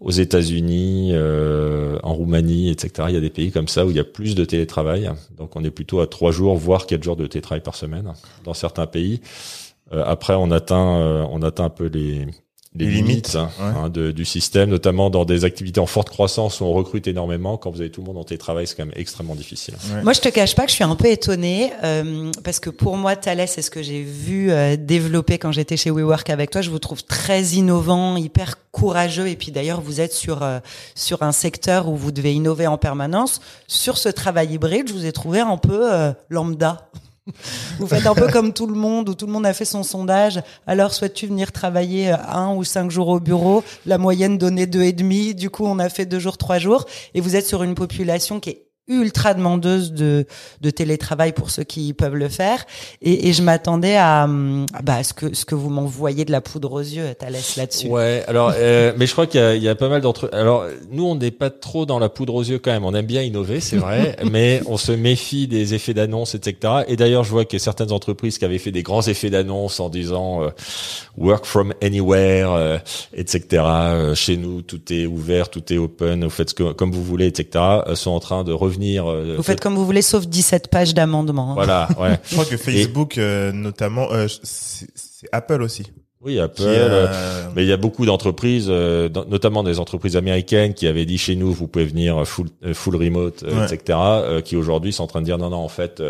[0.00, 3.08] aux États-Unis, euh, en Roumanie, etc.
[3.08, 5.56] Il y a des pays comme ça où il y a plus de télétravail, donc
[5.56, 8.12] on est plutôt à trois jours, voire quatre jours de télétravail par semaine
[8.44, 9.20] dans certains pays.
[9.92, 12.26] Euh, après, on atteint, euh, on atteint un peu les
[12.78, 16.72] les, limites, hein, de, du système, notamment dans des activités en forte croissance où on
[16.72, 17.56] recrute énormément.
[17.56, 19.74] Quand vous avez tout le monde en télétravail, c'est quand même extrêmement difficile.
[20.02, 22.96] Moi, je te cache pas que je suis un peu étonnée euh, parce que pour
[22.96, 26.60] moi, Thales, c'est ce que j'ai vu euh, développer quand j'étais chez WeWork avec toi.
[26.60, 29.28] Je vous trouve très innovant, hyper courageux.
[29.28, 30.58] Et puis d'ailleurs, vous êtes sur euh,
[30.94, 33.40] sur un secteur où vous devez innover en permanence.
[33.66, 35.90] Sur ce travail hybride, je vous ai trouvé un peu
[36.28, 36.88] lambda.
[37.78, 39.82] Vous faites un peu comme tout le monde, où tout le monde a fait son
[39.82, 40.40] sondage.
[40.66, 43.64] Alors, souhaites-tu venir travailler euh, un ou cinq jours au bureau?
[43.84, 45.34] La moyenne donnait deux et demi.
[45.34, 46.84] Du coup, on a fait deux jours, trois jours.
[47.14, 50.26] Et vous êtes sur une population qui est ultra demandeuse de,
[50.60, 52.64] de télétravail pour ceux qui peuvent le faire.
[53.02, 54.28] Et, et je m'attendais à,
[54.82, 57.88] bah, ce que ce que vous m'envoyez de la poudre aux yeux, Thalès, là-dessus.
[57.88, 60.30] Ouais, alors, euh, mais je crois qu'il y y a pas mal d'entre.
[60.32, 62.84] Alors, nous, on n'est pas trop dans la poudre aux yeux quand même.
[62.84, 66.84] On aime bien innover, c'est vrai, mais on se méfie des effets d'annonce, etc.
[66.86, 69.88] Et d'ailleurs, je vois a certaines entreprises qui avaient fait des grands effets d'annonce en
[69.88, 70.48] disant euh,
[71.16, 72.78] work from anywhere, euh,
[73.14, 73.64] etc.
[74.14, 77.26] chez nous, tout est ouvert, tout est open, vous faites ce que, comme vous voulez,
[77.26, 77.64] etc.
[77.94, 81.52] sont en train de revenir euh, vous faites comme vous voulez, sauf 17 pages d'amendements.
[81.52, 81.54] Hein.
[81.54, 82.18] Voilà, ouais.
[82.24, 84.88] Je crois que Facebook, euh, notamment, euh, c'est
[85.32, 85.92] Apple aussi.
[86.26, 86.62] Oui, Apple.
[86.64, 87.06] Euh,
[87.54, 91.36] mais il y a beaucoup d'entreprises, euh, notamment des entreprises américaines, qui avaient dit chez
[91.36, 93.96] nous, vous pouvez venir full, euh, full remote, etc.
[94.44, 96.02] qui aujourd'hui sont en train de dire non, non, en fait,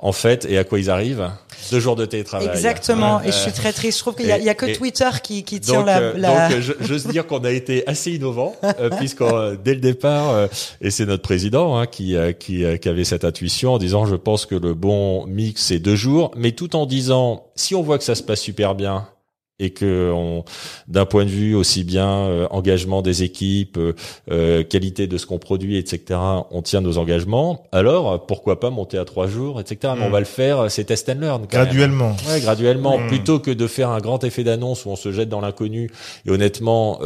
[0.00, 1.30] en fait, et à quoi ils arrivent?
[1.70, 2.48] Deux jours de télétravail.
[2.48, 3.22] Exactement.
[3.22, 3.98] et je suis très triste.
[3.98, 6.48] Je trouve qu'il y, y, a que Twitter qui, qui tient la, la.
[6.48, 8.56] Donc, j'ose dire qu'on a été assez innovant,
[8.98, 10.48] puisqu'on dès le départ,
[10.80, 14.44] et c'est notre président hein, qui, qui, qui avait cette intuition en disant, je pense
[14.44, 18.04] que le bon mix c'est deux jours, mais tout en disant, si on voit que
[18.04, 19.06] ça se passe super bien
[19.62, 20.12] et que
[20.88, 23.94] d'un point de vue aussi bien euh, engagement des équipes, euh,
[24.30, 26.18] euh, qualité de ce qu'on produit, etc.,
[26.50, 27.64] on tient nos engagements.
[27.70, 29.94] Alors pourquoi pas monter à trois jours, etc.
[29.96, 30.12] Mais on mm.
[30.12, 31.46] va le faire, c'est test and learn.
[31.48, 32.16] graduellement.
[32.28, 33.06] Ouais, graduellement, mm.
[33.06, 35.90] plutôt que de faire un grand effet d'annonce où on se jette dans l'inconnu.
[36.26, 37.00] Et honnêtement,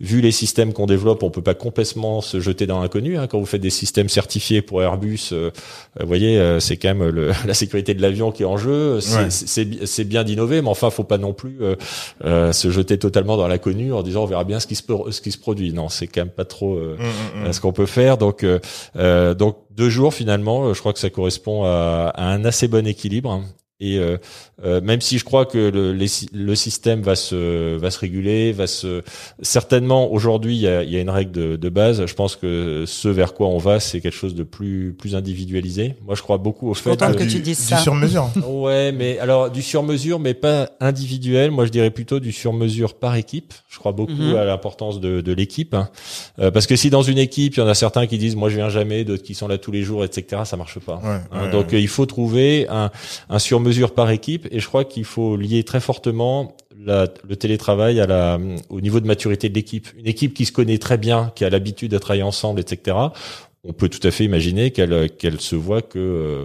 [0.00, 3.16] vu les systèmes qu'on développe, on peut pas complètement se jeter dans l'inconnu.
[3.16, 3.28] Hein.
[3.28, 7.54] Quand vous faites des systèmes certifiés pour Airbus, vous voyez, c'est quand même le, la
[7.54, 8.98] sécurité de l'avion qui est en jeu.
[9.00, 11.58] C'est bien d'innover, mais enfin, faut pas non plus
[12.24, 15.20] euh, se jeter totalement dans l'inconnu en disant on verra bien ce qui se ce
[15.20, 15.72] qui se produit.
[15.72, 17.52] Non, c'est quand même pas trop euh, mm, mm, mm.
[17.52, 18.18] ce qu'on peut faire.
[18.18, 22.68] Donc euh, donc deux jours finalement, je crois que ça correspond à, à un assez
[22.68, 23.42] bon équilibre.
[23.82, 24.16] Et euh,
[24.64, 28.68] euh, même si je crois que le, le, système va se va se réguler, va
[28.68, 29.02] se
[29.42, 32.06] certainement aujourd'hui il y a, y a, une règle de, de, base.
[32.06, 35.96] Je pense que ce vers quoi on va, c'est quelque chose de plus plus individualisé.
[36.06, 37.76] Moi, je crois beaucoup au fait que tu dises ça.
[37.76, 38.30] du sur mesure.
[38.46, 41.50] ouais, mais alors du sur mesure, mais pas individuel.
[41.50, 43.52] Moi, je dirais plutôt du sur mesure par équipe.
[43.68, 44.36] Je crois beaucoup mhm.
[44.36, 45.88] à l'importance de, de l'équipe, hein.
[46.38, 48.48] euh, parce que si dans une équipe, il y en a certains qui disent moi
[48.48, 50.42] je viens jamais, d'autres qui sont là tous les jours, etc.
[50.44, 51.00] Ça marche pas.
[51.02, 51.50] Ouais, hein.
[51.50, 52.92] Donc il faut trouver un
[53.28, 53.58] un sur
[53.94, 58.38] par équipe et je crois qu'il faut lier très fortement la, le télétravail à la,
[58.68, 59.88] au niveau de maturité de l'équipe.
[59.98, 62.96] Une équipe qui se connaît très bien, qui a l'habitude de travailler ensemble, etc.
[63.64, 66.44] On peut tout à fait imaginer qu'elle qu'elle se voit que euh,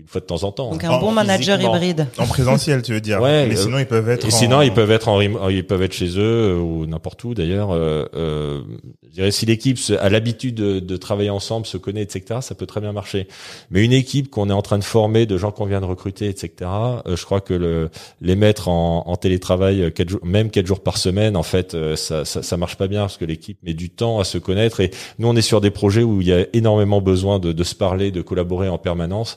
[0.00, 0.70] une fois de temps en temps.
[0.70, 2.06] Donc un bon manager hybride.
[2.18, 3.20] En présentiel, tu veux dire.
[3.20, 3.46] Ouais.
[3.46, 4.26] Mais sinon, ils peuvent être.
[4.26, 7.34] Et sinon, ils peuvent être en, ils peuvent être chez eux euh, ou n'importe où
[7.34, 7.70] d'ailleurs.
[7.72, 8.60] Euh, euh,
[9.08, 12.40] je dirais si l'équipe a l'habitude de, de, travailler ensemble, se connaît, etc.
[12.40, 13.26] Ça peut très bien marcher.
[13.70, 16.28] Mais une équipe qu'on est en train de former, de gens qu'on vient de recruter,
[16.28, 16.70] etc.
[17.06, 20.80] Euh, je crois que le, les mettre en, en télétravail quatre jours, même quatre jours
[20.80, 23.74] par semaine, en fait, euh, ça, ça, ça marche pas bien parce que l'équipe met
[23.74, 24.80] du temps à se connaître.
[24.80, 27.64] Et nous, on est sur des projets où il y a énormément besoin de, de
[27.64, 29.36] se parler, de collaborer en permanence.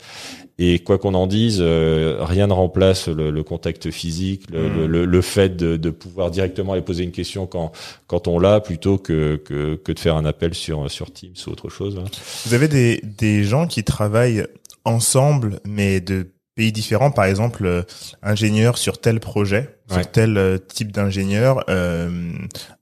[0.64, 4.86] Et quoi qu'on en dise, euh, rien ne remplace le, le contact physique, le, mm.
[4.86, 7.72] le, le fait de, de, pouvoir directement aller poser une question quand,
[8.06, 11.50] quand on l'a, plutôt que, que, que, de faire un appel sur, sur Teams ou
[11.50, 11.98] autre chose.
[11.98, 12.08] Hein.
[12.46, 14.46] Vous avez des, des gens qui travaillent
[14.86, 17.82] ensemble, mais de pays différents, par exemple, euh,
[18.22, 22.34] ingénieur sur tel projet, sur tel euh, type d'ingénieur, euh,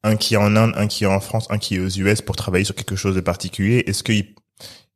[0.04, 2.22] un qui est en Inde, un qui est en France, un qui est aux US
[2.22, 3.86] pour travailler sur quelque chose de particulier.
[3.88, 4.36] Est-ce qu'ils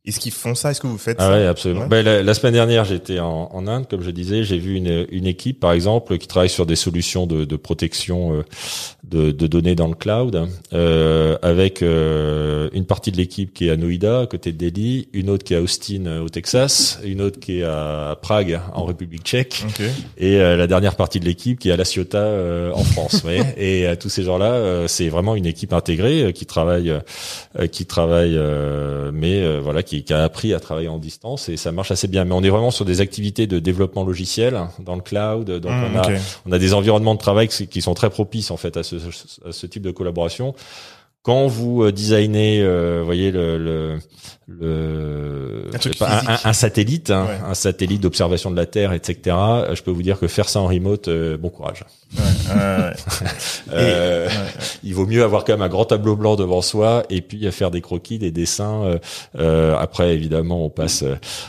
[0.06, 0.72] est-ce qu'ils font ça?
[0.72, 1.38] Est-ce que vous faites ah ça?
[1.38, 1.88] Oui, absolument.
[1.88, 4.44] Ben, la, semaine dernière, j'étais en, en, Inde, comme je disais.
[4.44, 8.34] J'ai vu une, une, équipe, par exemple, qui travaille sur des solutions de, de protection
[8.34, 8.44] euh,
[9.04, 13.72] de, de, données dans le cloud, euh, avec euh, une partie de l'équipe qui est
[13.72, 17.00] à Noida, à côté de Delhi, une autre qui est à Austin, euh, au Texas,
[17.04, 19.66] une autre qui est à Prague, en République tchèque,
[20.18, 23.24] et la dernière partie de l'équipe qui est à La Ciotat, en France.
[23.58, 26.94] Et tous ces gens-là, c'est vraiment une équipe intégrée qui travaille,
[27.72, 28.40] qui travaille,
[29.14, 32.26] mais voilà, qui qui, a appris à travailler en distance et ça marche assez bien.
[32.26, 35.50] Mais on est vraiment sur des activités de développement logiciel dans le cloud.
[35.50, 36.08] Donc mmh, on, a,
[36.48, 38.96] on a des environnements de travail qui sont très propices en fait à ce,
[39.46, 40.56] à ce type de collaboration
[41.24, 44.00] quand vous designez, vous voyez le, le
[44.48, 45.70] le
[46.02, 49.36] un, un, satellite, hein, un satellite d'observation de la Terre, etc.
[49.74, 51.86] Je peux vous dire que faire ça en remote, bon courage.
[52.18, 52.54] Ouais,
[53.74, 54.30] euh,
[54.84, 57.72] il vaut mieux avoir quand même un grand tableau blanc devant soi et puis faire
[57.72, 58.84] des croquis, des dessins.
[58.84, 58.98] Euh,
[59.40, 61.04] euh, après, évidemment, on passe,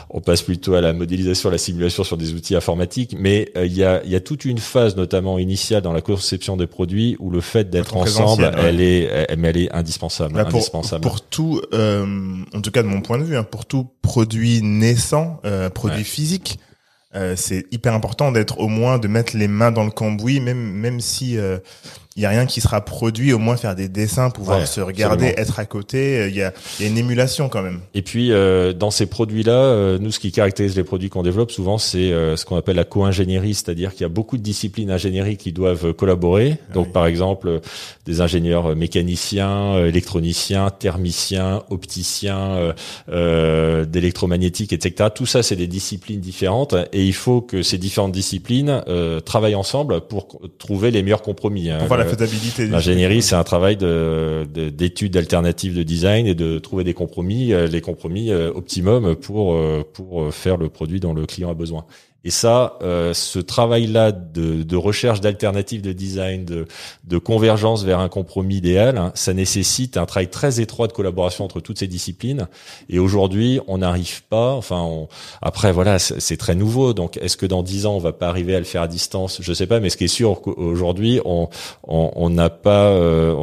[0.09, 3.15] on passe plutôt à la modélisation, à la simulation sur des outils informatiques.
[3.17, 6.67] Mais il y a, y a toute une phase, notamment initiale dans la conception des
[6.67, 11.01] produits, où le fait d'être ensemble, elle est, elle, elle est indispensable, pour, indispensable.
[11.01, 15.41] Pour tout, en tout cas de mon point de vue, hein, pour tout produit naissant,
[15.73, 16.59] produit physique
[17.15, 20.73] euh, c'est hyper important d'être au moins de mettre les mains dans le cambouis, même
[20.73, 21.59] même si euh,
[22.17, 25.33] il y a rien qui sera produit, au moins faire des dessins, pouvoir se regarder,
[25.35, 26.17] être à côté.
[26.17, 27.81] Euh, il y a, y a une émulation quand même.
[27.93, 31.51] Et puis euh, dans ces produits-là, euh, nous ce qui caractérise les produits qu'on développe
[31.51, 35.35] souvent, c'est ce qu'on appelle la co-ingénierie, c'est-à-dire qu'il y a beaucoup de disciplines ingénierie
[35.35, 36.57] qui doivent collaborer.
[36.69, 37.59] Ah Donc par exemple
[38.05, 42.73] des ingénieurs mécaniciens, électroniciens, thermiciens, opticiens,
[43.09, 45.09] euh, d'électromagnétique, etc.
[45.13, 48.81] Tout ça, c'est des disciplines différentes et il faut que ces différentes disciplines
[49.25, 51.69] travaillent ensemble pour trouver les meilleurs compromis.
[51.69, 52.67] Hein faisabilité.
[52.67, 57.67] L'ingénierie, c'est un travail de, d'études alternatives de design et de trouver des compromis, euh,
[57.67, 61.85] les compromis euh, optimum pour euh, pour faire le produit dont le client a besoin.
[62.25, 66.65] Et ça, euh, ce travail-là de, de, recherche d'alternatives de design, de,
[67.03, 71.45] de, convergence vers un compromis idéal, hein, ça nécessite un travail très étroit de collaboration
[71.45, 72.47] entre toutes ces disciplines.
[72.89, 74.53] Et aujourd'hui, on n'arrive pas.
[74.53, 75.07] Enfin, on,
[75.43, 76.95] après, voilà, c'est très nouveau.
[76.95, 79.39] Donc, est-ce que dans dix ans, on va pas arriver à le faire à distance?
[79.43, 79.79] Je sais pas.
[79.79, 81.47] Mais ce qui est sûr, aujourd'hui, on
[81.83, 83.35] on n'a pas euh,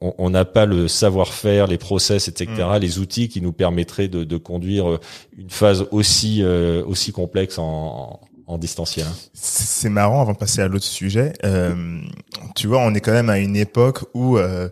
[0.00, 2.78] on n'a pas le savoir-faire, les process, etc., mm.
[2.80, 4.98] les outils qui nous permettraient de, de conduire
[5.36, 9.06] une phase aussi euh, aussi complexe en en, distanciel.
[9.06, 9.14] Hein.
[9.32, 12.00] C'est marrant, avant de passer à l'autre sujet, euh,
[12.54, 14.68] tu vois, on est quand même à une époque où euh,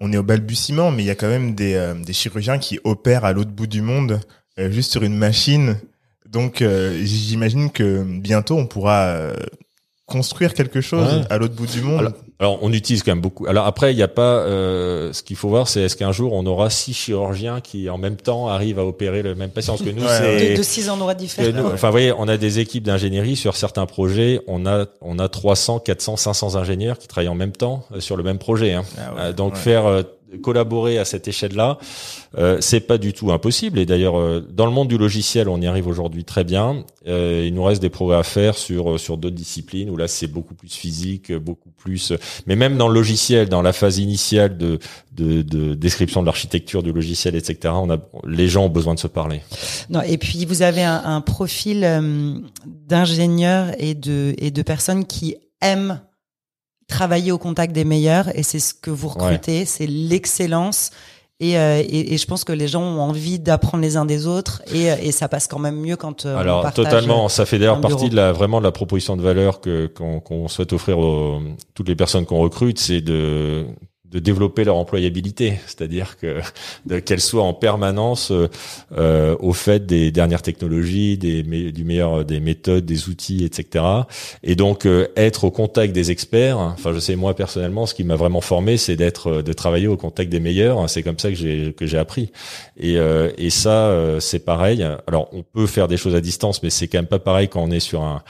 [0.00, 2.78] on est au balbutiement, mais il y a quand même des, euh, des chirurgiens qui
[2.84, 4.20] opèrent à l'autre bout du monde,
[4.56, 5.76] juste sur une machine.
[6.26, 6.64] Donc
[7.02, 9.32] j'imagine que bientôt on pourra
[10.06, 12.00] construire quelque chose à l'autre bout du monde.
[12.00, 13.46] Alors, on utilise quand même beaucoup.
[13.46, 14.40] Alors après, il n'y a pas.
[14.40, 17.96] Euh, ce qu'il faut voir, c'est est-ce qu'un jour on aura six chirurgiens qui en
[17.96, 19.74] même temps arrivent à opérer le même patient?
[19.74, 21.70] Parce que nous, c'est de, six endroits différents.
[21.72, 24.40] Enfin, vous voyez, on a des équipes d'ingénierie sur certains projets.
[24.46, 28.16] On a on a 300, 400, 500 ingénieurs qui travaillent en même temps euh, sur
[28.16, 28.74] le même projet.
[28.74, 28.84] Hein.
[28.98, 30.04] Ah euh, donc faire
[30.42, 31.78] collaborer à cette échelle-là,
[32.36, 33.78] euh, c'est pas du tout impossible.
[33.78, 36.84] Et d'ailleurs, euh, dans le monde du logiciel, on y arrive aujourd'hui très bien.
[37.06, 40.08] Euh, il nous reste des progrès à faire sur euh, sur d'autres disciplines où là,
[40.08, 42.12] c'est beaucoup plus physique, beaucoup plus.
[42.46, 44.78] Mais même dans le logiciel, dans la phase initiale de
[45.12, 47.74] de, de description de l'architecture du logiciel, etc.
[47.74, 49.40] On a les gens ont besoin de se parler.
[49.88, 50.02] Non.
[50.02, 51.86] Et puis vous avez un, un profil
[52.66, 56.00] d'ingénieur et de et de personnes qui aiment
[56.88, 60.90] travailler au contact des meilleurs et c'est ce que vous recrutez, c'est l'excellence.
[61.38, 64.26] Et, euh, et, et, je pense que les gens ont envie d'apprendre les uns des
[64.26, 67.58] autres et, et ça passe quand même mieux quand euh, Alors on totalement, ça fait
[67.58, 71.42] d'ailleurs partie de la vraiment de la proposition de valeur que qu'on souhaite offrir aux
[71.74, 73.66] toutes les personnes qu'on recrute, c'est de
[74.10, 76.40] de développer leur employabilité, c'est-à-dire que
[77.00, 78.48] qu'elle soit en permanence euh,
[78.96, 83.84] euh, au fait des dernières technologies, des du meilleur des méthodes, des outils, etc.
[84.42, 86.58] Et donc euh, être au contact des experts.
[86.58, 89.96] Enfin, je sais moi personnellement, ce qui m'a vraiment formé, c'est d'être de travailler au
[89.96, 90.88] contact des meilleurs.
[90.88, 92.30] C'est comme ça que j'ai que j'ai appris.
[92.78, 92.96] Et
[93.38, 94.86] et ça, c'est pareil.
[95.06, 97.62] Alors, on peut faire des choses à distance, mais c'est quand même pas pareil quand
[97.62, 98.22] on est sur un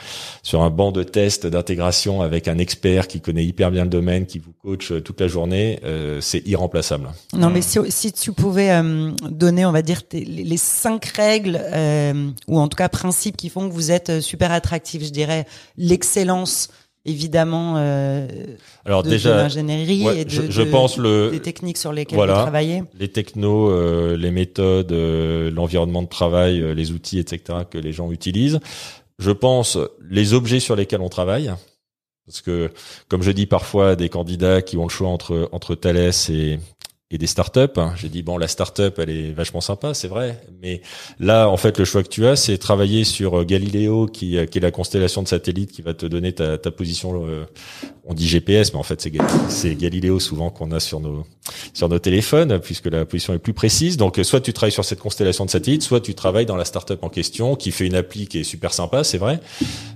[0.43, 4.25] sur un banc de test d'intégration avec un expert qui connaît hyper bien le domaine,
[4.25, 7.09] qui vous coach toute la journée euh, c'est irremplaçable.
[7.33, 12.59] Non, mais si, tu pouvais euh, donner, on va dire, les cinq règles euh, ou
[12.59, 15.45] en tout cas principes qui font que vous êtes super attractif, je dirais
[15.77, 16.69] l'excellence
[17.05, 17.77] évidemment
[18.85, 22.83] alors de, déjà l'ingénierie et de, je, pense le des techniques sur lesquelles vous travaillez.
[22.99, 23.71] les technos
[24.17, 28.59] les méthodes l'environnement de travail les outils etc que les gens utilisent.
[29.19, 29.77] Je pense
[30.09, 31.53] les objets sur lesquels on travaille
[32.27, 32.71] parce que,
[33.07, 36.59] comme je dis parfois des candidats qui ont le choix entre entre Thales et
[37.09, 37.77] et des startups.
[37.77, 37.93] Hein.
[37.95, 40.81] J'ai dit bon, la startup, elle est vachement sympa, c'est vrai, mais
[41.19, 44.45] là, en fait, le choix que tu as, c'est travailler sur euh, Galileo, qui, euh,
[44.45, 47.25] qui est la constellation de satellites qui va te donner ta, position.
[47.25, 47.45] Euh,
[48.03, 49.01] on dit GPS, mais en fait,
[49.49, 51.25] c'est Galileo souvent qu'on a sur nos
[51.73, 53.97] sur nos téléphones, puisque la position est plus précise.
[53.97, 57.03] Donc, soit tu travailles sur cette constellation de satellites, soit tu travailles dans la startup
[57.03, 59.39] en question, qui fait une appli qui est super sympa, c'est vrai,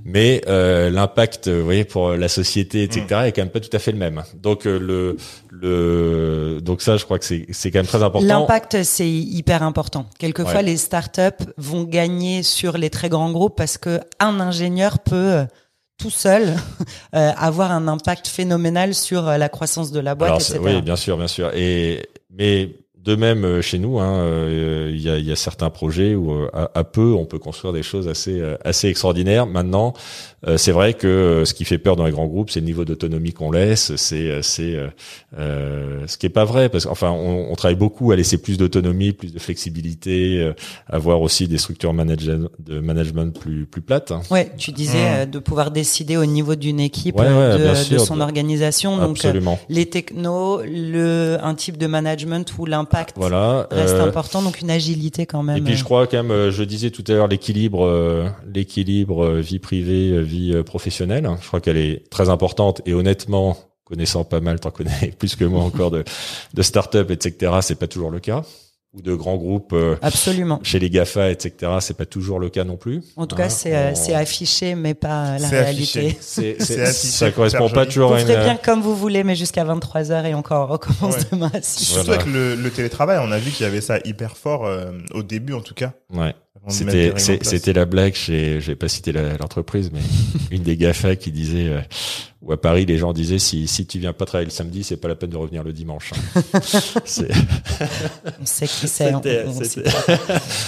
[0.06, 3.80] mais euh, l'impact, vous voyez, pour la société, etc., est quand même pas tout à
[3.80, 4.24] fait le même.
[4.42, 5.18] Donc, le
[5.62, 8.26] le donc ça je crois que c'est c'est quand même très important.
[8.26, 10.08] L'impact c'est hyper important.
[10.20, 15.46] Quelquefois les startups vont gagner sur les très grands groupes parce que un ingénieur peut
[16.02, 16.56] tout seul
[17.16, 20.60] euh, avoir un impact phénoménal sur euh, la croissance de la boîte, Alors, etc.
[20.62, 21.52] oui, bien sûr, bien sûr.
[21.54, 25.36] Et mais de même euh, chez nous, hein, euh, il y, a, il y, a,
[25.36, 29.48] certains projets où euh, à, à, peu on peut construire des choses assez assez extraordinaires.
[29.48, 29.94] Maintenant,
[30.58, 33.32] c'est vrai que ce qui fait peur dans les grands groupes, c'est le niveau d'autonomie
[33.32, 33.96] qu'on laisse.
[33.96, 34.78] C'est c'est
[35.38, 38.58] euh, ce qui est pas vrai parce qu'enfin on, on, travaille beaucoup à laisser plus
[38.58, 40.52] d'autonomie, plus de flexibilité,
[40.88, 44.14] avoir aussi des structures de management plus plus plates.
[44.30, 45.30] Ouais, tu disais mmh.
[45.30, 48.98] de pouvoir décider au niveau d'une équipe ouais, ouais, de, sûr, de, son organisation.
[48.98, 49.60] Donc Absolument.
[49.70, 54.70] les technos, le un type de management où l'impact voilà, reste euh, important, donc une
[54.70, 55.58] agilité quand même.
[55.58, 59.60] Et puis je crois quand même, je disais tout à l'heure l'équilibre, euh, l'équilibre vie
[59.60, 61.30] privée, vie professionnelle.
[61.42, 65.46] Je crois qu'elle est très importante et honnêtement, connaissant pas mal, t'en connais plus que
[65.46, 66.04] moi encore de,
[66.54, 67.54] de start-up, etc.
[67.62, 68.44] C'est pas toujours le cas
[68.94, 70.60] ou de grands groupes euh, absolument.
[70.64, 73.02] chez les Gafa etc c'est pas toujours le cas non plus.
[73.16, 73.96] En tout cas c'est on...
[73.96, 76.18] c'est affiché mais pas la réalité.
[76.22, 79.64] c'est ça correspond pas toujours vous à une ferez bien comme vous voulez mais jusqu'à
[79.64, 81.24] 23 heures et encore on recommence ouais.
[81.32, 84.00] demain à 6 surtout avec le, le, télétravail on a vu qu'il y avait ça
[84.04, 85.94] hyper fort euh, au début en tout cas.
[86.14, 86.36] Ouais
[86.68, 90.02] c'était c'était la blague chez j'ai pas cité l'entreprise mais
[90.56, 91.82] une des Gafa qui disait euh,
[92.42, 94.98] ou à Paris les gens disaient si si tu viens pas travailler le samedi c'est
[94.98, 96.42] pas la peine de revenir le dimanche hein.
[98.42, 99.12] on sait qui c'est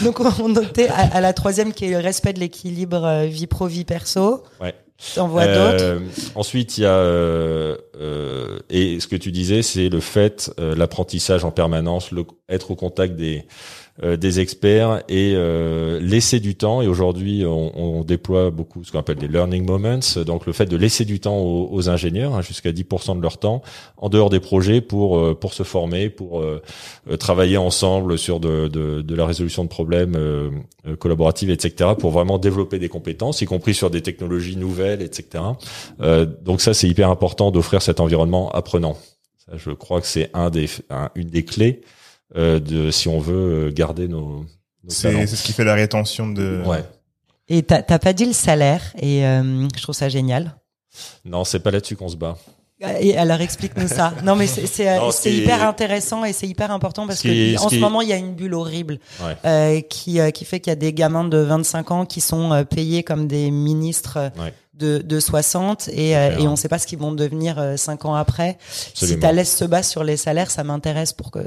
[0.03, 3.47] donc on notait à, à, la troisième qui est le respect de l'équilibre euh, vie
[3.47, 4.43] pro vie perso.
[4.62, 4.73] Ouais.
[5.15, 9.62] T'en vois euh, d'autres Ensuite, il y a euh, euh, et ce que tu disais,
[9.62, 13.43] c'est le fait euh, l'apprentissage en permanence, le, être au contact des euh,
[14.01, 16.82] des experts et euh, laisser du temps.
[16.82, 19.99] Et aujourd'hui, on, on, déploie beaucoup ce qu'on appelle des learning moments.
[20.25, 23.38] Donc, le fait de laisser du temps aux, aux ingénieurs, hein, jusqu'à 10% de leur
[23.38, 23.62] temps,
[23.97, 26.62] en dehors des projets pour euh, pour se former, pour euh,
[27.19, 30.49] travailler ensemble sur de, de, de, la résolution de problèmes euh,
[30.97, 31.91] collaboratifs, etc.
[31.97, 35.43] Pour vraiment développer des compétences, y compris sur des technologies nouvelles, etc.
[36.41, 38.97] donc ça, c'est hyper important d'offrir cet environnement apprenant.
[39.56, 42.02] Je crois que c'est un des un, une des clés euh,
[42.36, 44.45] de si on veut garder nos,
[44.83, 46.83] nos c'est c'est ce qui fait la rétention de ouais
[47.47, 50.55] et t'as pas dit le salaire et euh, je trouve ça génial
[51.25, 52.38] non c'est pas là-dessus qu'on se bat
[52.99, 54.13] et alors explique-nous ça.
[54.23, 58.01] Non mais c'est c'est hyper intéressant et c'est hyper important parce que en ce moment
[58.01, 59.36] il y a une bulle horrible ouais.
[59.45, 62.51] euh, qui euh, qui fait qu'il y a des gamins de 25 ans qui sont
[62.51, 64.53] euh, payés comme des ministres ouais.
[64.73, 68.05] de de 60 et euh, et on sait pas ce qu'ils vont devenir euh, cinq
[68.05, 68.57] ans après.
[68.91, 69.15] Absolument.
[69.15, 71.39] Si ta laisse se bat sur les salaires, ça m'intéresse pour que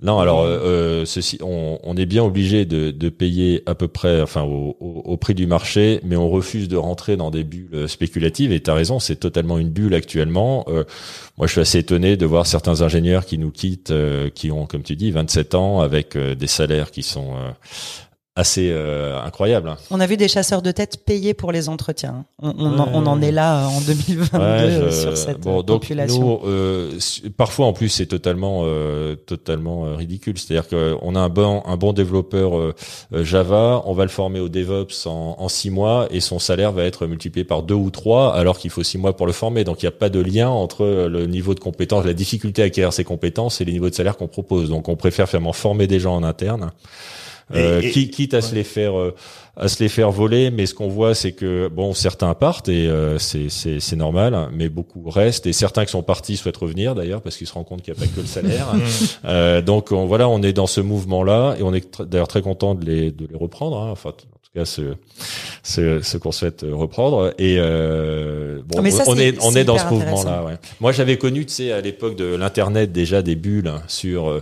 [0.00, 5.16] non, alors euh, ceci, on, est bien obligé de, payer à peu près, enfin au,
[5.16, 8.52] prix du marché, mais on refuse de rentrer dans des bulles spéculatives.
[8.52, 10.64] Et tu as raison, c'est totalement une bulle actuellement.
[10.68, 10.84] Euh,
[11.38, 14.66] moi, je suis assez étonné de voir certains ingénieurs qui nous quittent, euh, qui ont,
[14.66, 17.50] comme tu dis, 27 ans, avec euh, des salaires qui sont euh,
[18.38, 19.74] assez euh, incroyable.
[19.90, 22.24] On a vu des chasseurs de tête payés pour les entretiens.
[22.40, 22.80] On, on, ouais.
[22.80, 26.40] en, on en, est là en 2022 ouais, je, sur cette bon, donc population.
[26.44, 26.98] Nous, euh,
[27.36, 30.38] parfois en plus c'est totalement euh, totalement euh, ridicule.
[30.38, 32.74] C'est-à-dire qu'on a un bon un bon développeur euh,
[33.12, 36.84] Java, on va le former au DevOps en, en six mois et son salaire va
[36.84, 39.64] être multiplié par deux ou trois alors qu'il faut six mois pour le former.
[39.64, 42.66] Donc il n'y a pas de lien entre le niveau de compétence, la difficulté à
[42.66, 44.68] acquérir ses compétences et les niveaux de salaire qu'on propose.
[44.68, 46.70] Donc on préfère finalement former des gens en interne.
[47.54, 48.42] Euh, et, et, quitte à ouais.
[48.42, 49.14] se les faire euh,
[49.56, 52.86] à se les faire voler mais ce qu'on voit c'est que bon certains partent et
[52.86, 57.36] euh, c'est normal mais beaucoup restent et certains qui sont partis souhaitent revenir d'ailleurs parce
[57.36, 58.68] qu'ils se rendent compte qu'il n'y a pas que le salaire
[59.24, 62.42] euh, donc on, voilà on est dans ce mouvement là et on est d'ailleurs très
[62.42, 63.90] content de les de les reprendre hein.
[63.90, 64.94] enfin en tout cas ce
[65.62, 69.86] ce, ce qu'on souhaite reprendre et euh, bon ça, on est, on est dans ce
[69.86, 70.54] mouvement là ouais.
[70.80, 74.40] moi j'avais connu tu sais à l'époque de l'internet déjà des bulles sur euh,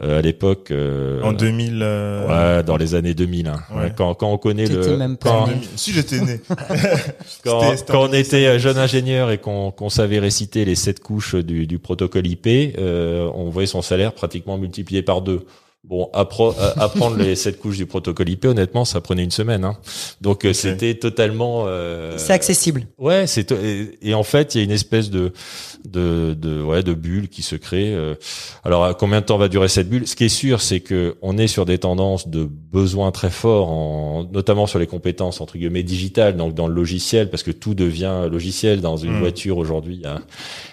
[0.00, 3.60] à l'époque en 2000 ouais dans les années 2000 hein.
[3.74, 3.92] Ouais.
[3.96, 6.40] quand quand on connais le même pas quand, si j'étais né
[7.44, 11.66] quand, quand on était jeune ingénieur et qu'on qu'on savait réciter les sept couches du,
[11.66, 12.46] du protocole IP
[12.78, 15.44] euh, on voyait son salaire pratiquement multiplié par deux
[15.88, 19.64] Bon, appro apprendre les sept couches du protocole IP, honnêtement, ça prenait une semaine.
[19.64, 19.78] Hein.
[20.20, 20.52] Donc okay.
[20.52, 21.64] c'était totalement.
[21.66, 22.18] Euh...
[22.18, 22.86] C'est accessible.
[22.98, 25.32] Ouais, c'est et, et, en fait, il y a une espèce de
[25.86, 27.94] de de ouais de bulle qui se crée.
[27.94, 28.16] Euh...
[28.64, 30.06] Alors, combien de temps va durer cette bulle?
[30.06, 33.70] Ce qui est sûr, c'est que on est sur des tendances de besoins très forts,
[33.70, 37.74] en, notamment sur les compétences entre guillemets digitales, donc dans le logiciel, parce que tout
[37.74, 39.20] devient logiciel dans une mmh.
[39.20, 39.94] voiture aujourd'hui.
[39.94, 40.20] Il y a,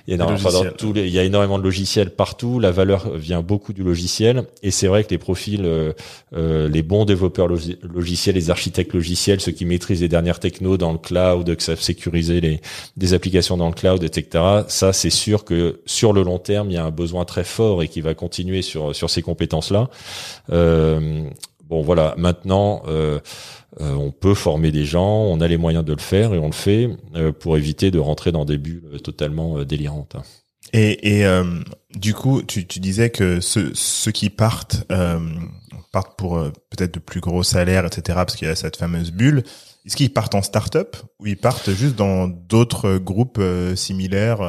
[0.08, 2.60] il y a énormément, enfin, dans tous les, il y a énormément de logiciels partout.
[2.60, 5.94] La valeur vient beaucoup du logiciel, et c'est vrai que les profils, euh,
[6.34, 10.78] euh, les bons développeurs log logiciels, les architectes logiciels, ceux qui maîtrisent les dernières technos
[10.78, 12.62] dans le cloud, qui savent sécuriser les
[12.98, 14.44] des applications dans le cloud, etc.
[14.68, 17.84] Ça, c'est sûr que sur le long terme, il y a un besoin très fort
[17.84, 19.89] et qui va continuer sur sur ces compétences-là.
[20.52, 21.24] Euh,
[21.65, 22.15] bon, voilà.
[22.18, 22.84] Maintenant.
[23.78, 26.53] on peut former des gens, on a les moyens de le faire et on le
[26.53, 26.89] fait
[27.39, 30.16] pour éviter de rentrer dans des bulles totalement délirantes.
[30.74, 31.43] Et, et
[31.95, 34.86] du coup, tu, tu, disais que ceux, ceux qui partent
[35.93, 36.38] partent pour
[36.70, 38.01] peut-être de plus gros salaires, etc.
[38.16, 39.43] Parce qu'il y a cette fameuse bulle.
[39.86, 43.41] Est-ce qu'ils partent en start-up ou ils partent juste dans d'autres groupes
[43.76, 44.41] similaires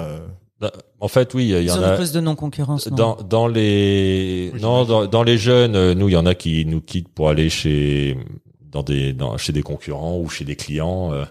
[0.61, 1.99] bah, en fait, oui, il y en a.
[1.99, 2.89] de non-concurrence.
[2.89, 6.65] Dans, dans les, non, dans, dans, les jeunes, euh, nous, il y en a qui
[6.65, 8.17] nous quittent pour aller chez,
[8.77, 11.13] dans des, dans, chez des concurrents ou chez des clients.
[11.13, 11.25] Euh,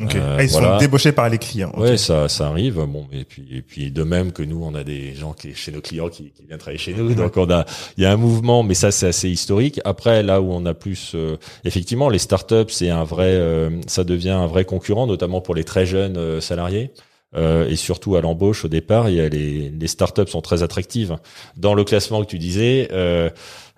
[0.00, 1.72] euh ah, ils sont débauchés par les clients.
[1.76, 2.76] Ouais, ça, ça arrive.
[2.76, 5.70] Bon, et puis, et puis de même que nous, on a des gens qui chez
[5.70, 7.14] nos clients qui, qui viennent travailler chez nous.
[7.14, 7.66] Donc on a,
[7.98, 9.80] il y a un mouvement, mais ça, c'est assez historique.
[9.84, 13.38] Après, là où on a plus, euh, effectivement, les startups, c'est un vrai,
[13.86, 16.90] ça devient un vrai concurrent, notamment pour les très jeunes salariés.
[17.36, 20.62] Euh, et surtout à l'embauche au départ, il y a les, les startups sont très
[20.62, 21.18] attractives.
[21.56, 23.28] Dans le classement que tu disais, euh,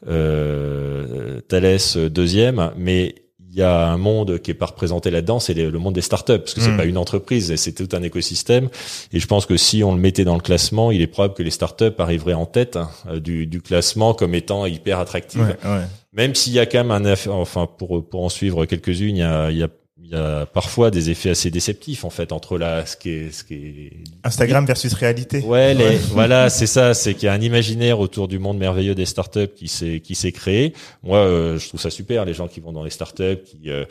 [0.07, 3.14] euh, Thales deuxième, mais
[3.53, 6.38] il y a un monde qui est pas représenté là-dedans, c'est le monde des startups,
[6.38, 6.76] parce que c'est hmm.
[6.76, 8.68] pas une entreprise, c'est tout un écosystème.
[9.12, 11.42] Et je pense que si on le mettait dans le classement, il est probable que
[11.42, 15.57] les startups arriveraient en tête hein, du, du, classement comme étant hyper attractives.
[15.64, 15.80] Ouais,
[16.12, 19.22] Même s'il y a quand même un, enfin pour pour en suivre quelques-unes, il y
[19.22, 19.68] a, il y a
[20.03, 23.32] il y a parfois des effets assez déceptifs en fait entre la ce qui est
[23.32, 23.92] ce qui est
[24.24, 25.40] Instagram versus réalité.
[25.40, 28.94] Ouais, les, voilà, c'est ça, c'est qu'il y a un imaginaire autour du monde merveilleux
[28.94, 30.72] des startups qui s'est qui s'est créé.
[31.03, 33.84] Moi, euh, je trouve ça super les gens qui vont dans les startups, qui euh,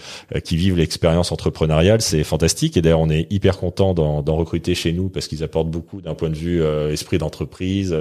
[0.43, 4.91] qui vivent l'expérience entrepreneuriale, c'est fantastique et d'ailleurs on est hyper content d'en recruter chez
[4.93, 7.95] nous parce qu'ils apportent beaucoup d'un point de vue euh, esprit d'entreprise.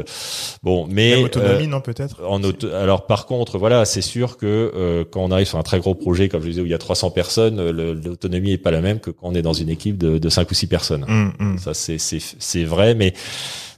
[0.63, 2.23] Bon, mais Même autonomie non peut-être.
[2.27, 5.79] En auto alors par contre, voilà, c'est sûr que quand on arrive sur un très
[5.79, 8.71] gros projet comme je disais où il y a 300 personnes, le l'autonomie est pas
[8.71, 11.05] la même que quand on est dans une équipe de, de 5 ou 6 personnes.
[11.09, 11.59] Mm, mm.
[11.59, 13.15] Ça, c'est vrai, mais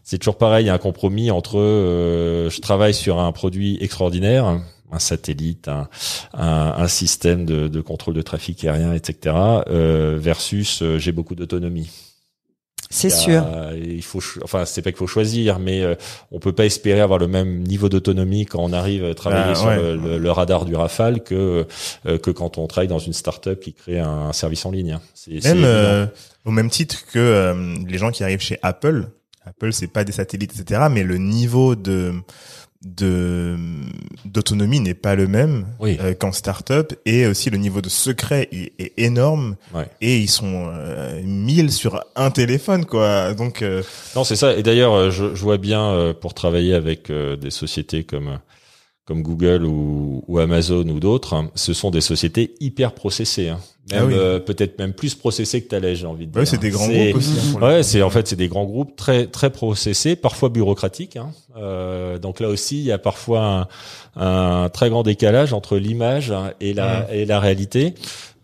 [0.05, 3.79] c'est toujours pareil, il y a un compromis entre euh, je travaille sur un produit
[3.81, 4.61] extraordinaire,
[4.93, 5.89] un satellite, un,
[6.35, 9.37] un, un système de, de, contrôle de trafic aérien, etc.,
[9.69, 11.91] euh, versus euh, j'ai beaucoup d'autonomie.
[12.93, 13.45] C'est sûr.
[13.77, 15.95] Il faut, enfin, c'est pas qu'il faut choisir, mais euh,
[16.33, 19.55] on peut pas espérer avoir le même niveau d'autonomie quand on arrive à travailler ah,
[19.55, 21.67] sur le, radar du Rafale que
[22.07, 24.99] euh, que quand on travaille dans une start-up qui crée un, service en ligne.
[25.45, 26.07] Même euh,
[26.45, 27.55] au même titre que
[27.89, 29.07] les gens qui arrivent chez Apple.
[29.47, 32.15] Apple, c'est pas des satellites, etc., mais le niveau de
[32.85, 33.57] de
[34.25, 36.95] d'autonomie n'est pas le même euh, qu'en startup.
[37.05, 39.57] Et aussi le niveau de secret est, énorme.
[40.01, 43.35] Et ils sont euh, mille sur un téléphone quoi.
[43.35, 43.83] Donc euh,
[44.17, 44.55] non c'est ça.
[44.55, 48.39] Et d'ailleurs je, je, vois bien pour travailler avec des sociétés comme
[49.05, 53.49] comme Google ou, ou Amazon ou d'autres, hein, ce sont des sociétés hyper processées.
[53.49, 53.59] Hein.
[53.93, 56.41] Ah euh, peut-être même plus processées que Thales, j'ai envie de dire.
[56.41, 57.57] Ouais, c'est des grands groupes aussi.
[57.57, 61.17] Hein, ouais, c'est en fait c'est des grands groupes très très processés, parfois bureaucratiques.
[61.17, 61.31] Hein.
[61.57, 63.69] Euh, donc là aussi, il y a parfois
[64.17, 67.95] un, un très grand décalage entre l'image et la et la réalité.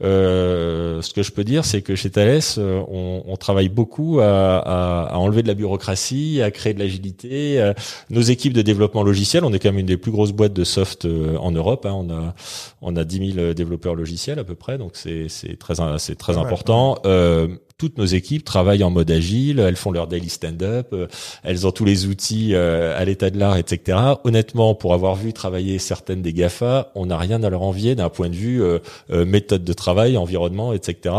[0.02, 4.20] Euh, ce que je peux dire, c'est que chez Thales, euh, on, on travaille beaucoup
[4.20, 7.60] à, à, à, enlever de la bureaucratie, à créer de l'agilité.
[7.60, 7.72] Euh,
[8.10, 10.64] nos équipes de développement logiciel, on est quand même une des plus grosses boîtes de
[10.64, 11.86] soft en Europe.
[11.86, 11.94] Hein.
[11.94, 12.34] On a
[12.82, 16.36] on a 10 000 développeurs logiciels à peu près, donc c'est c'est très c'est très
[16.36, 16.98] important.
[17.06, 17.48] Euh,
[17.78, 21.06] toutes nos équipes travaillent en mode agile, elles font leur daily stand-up, euh,
[21.42, 23.98] elles ont tous les outils euh, à l'état de l'art, etc.
[24.24, 28.08] Honnêtement, pour avoir vu travailler certaines des GAFA, on n'a rien à leur envier d'un
[28.08, 28.78] point de vue euh,
[29.10, 31.14] méthode de travail, environnement, etc.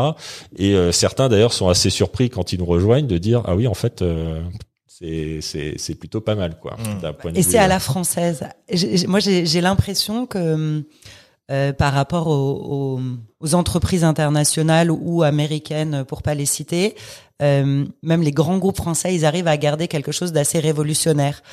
[0.57, 3.73] Et certains d'ailleurs sont assez surpris quand ils nous rejoignent de dire ah oui en
[3.73, 4.03] fait
[4.87, 6.77] c'est c'est plutôt pas mal quoi.
[6.77, 7.35] Mmh.
[7.35, 8.43] et c'est à la française.
[9.07, 10.83] moi j'ai l'impression que
[11.49, 12.99] euh, par rapport aux,
[13.39, 16.95] aux, entreprises internationales ou américaines, pour pas les citer.
[17.41, 21.43] Euh, même les grands groupes français, ils arrivent à garder quelque chose d'assez révolutionnaire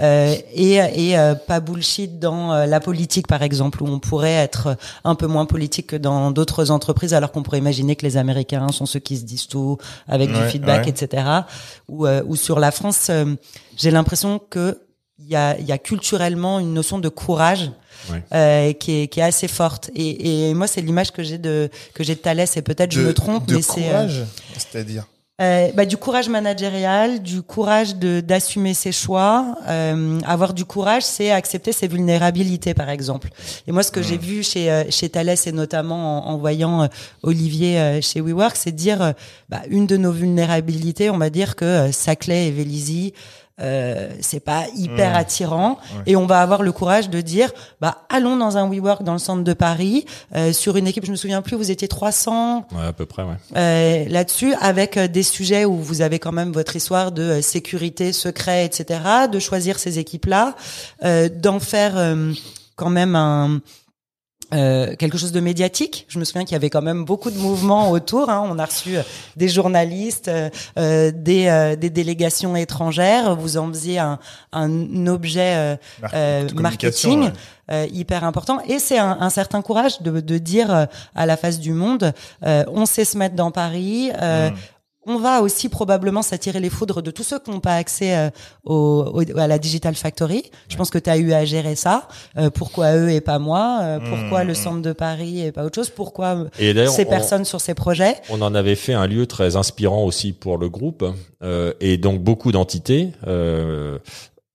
[0.00, 4.30] euh, et, et euh, pas bullshit dans euh, la politique, par exemple, où on pourrait
[4.30, 8.16] être un peu moins politique que dans d'autres entreprises, alors qu'on pourrait imaginer que les
[8.16, 11.24] Américains sont ceux qui se disent tout avec du feedback, etc.
[11.88, 13.10] Ou, ou sur la France,
[13.76, 14.78] j'ai l'impression que
[15.18, 17.70] il y a, y a culturellement une notion de courage
[18.32, 19.90] euh, qui, est, qui est assez forte.
[19.94, 22.56] Et, et moi, c'est l'image que j'ai de que j'ai de Thalès.
[22.56, 24.08] Et peut-être je me trompe, de mais c'est euh,
[24.56, 25.06] c'est-à-dire?
[25.40, 29.56] Euh, bah, du courage managérial, du courage de d'assumer ses choix.
[29.66, 33.30] Euh, avoir du courage, c'est accepter ses vulnérabilités, par exemple.
[33.66, 34.20] Et moi, ce que j'ai hmm.
[34.20, 36.86] vu chez chez Thales et notamment en, en voyant euh,
[37.22, 39.14] Olivier chez WeWork, c'est dire
[39.48, 43.12] bah, une de nos vulnérabilités, on va dire que Saclay et Vélizy
[43.60, 45.78] euh, c'est pas hyper attirant.
[46.06, 49.18] Et on va avoir le courage de dire bah allons dans un WeWork dans le
[49.18, 52.86] centre de Paris euh, sur une équipe je me souviens plus vous étiez 300 ouais,
[52.86, 53.36] à peu près ouais.
[53.56, 57.42] Euh, là-dessus avec euh, des sujets où vous avez quand même votre histoire de euh,
[57.42, 59.00] sécurité secret etc
[59.30, 60.54] de choisir ces équipes là
[61.02, 61.94] d'en faire
[62.76, 63.60] quand même un
[64.52, 66.04] euh, quelque chose de médiatique.
[66.08, 68.28] Je me souviens qu'il y avait quand même beaucoup de mouvements autour.
[68.28, 68.46] Hein.
[68.48, 69.02] On a reçu euh,
[69.36, 70.30] des journalistes,
[70.78, 73.36] euh, des, des délégations étrangères.
[73.36, 74.18] Vous en faisiez un,
[74.52, 75.78] un objet
[76.54, 77.30] marketing
[77.70, 78.60] hyper important.
[78.68, 82.86] Et c'est un, un, certain courage de, de dire à la face du monde, on
[82.86, 84.10] sait se mettre dans Paris.
[84.10, 84.54] Mmh
[85.06, 88.30] on va aussi probablement s'attirer les foudres de tous ceux qui n'ont pas accès euh,
[88.64, 90.44] au, à la Digital Factory.
[90.68, 92.08] Je pense que tu as eu à gérer ça.
[92.36, 93.80] Euh, pourquoi eux et pas moi?
[93.82, 94.56] Euh, Pourquoi le mmh.
[94.56, 95.90] centre de Paris et pas autre chose?
[95.90, 98.16] Pourquoi ces personnes sur ces projets?
[98.30, 101.04] On en avait fait un lieu très inspirant aussi pour le groupe.
[101.80, 103.10] et donc beaucoup d'entités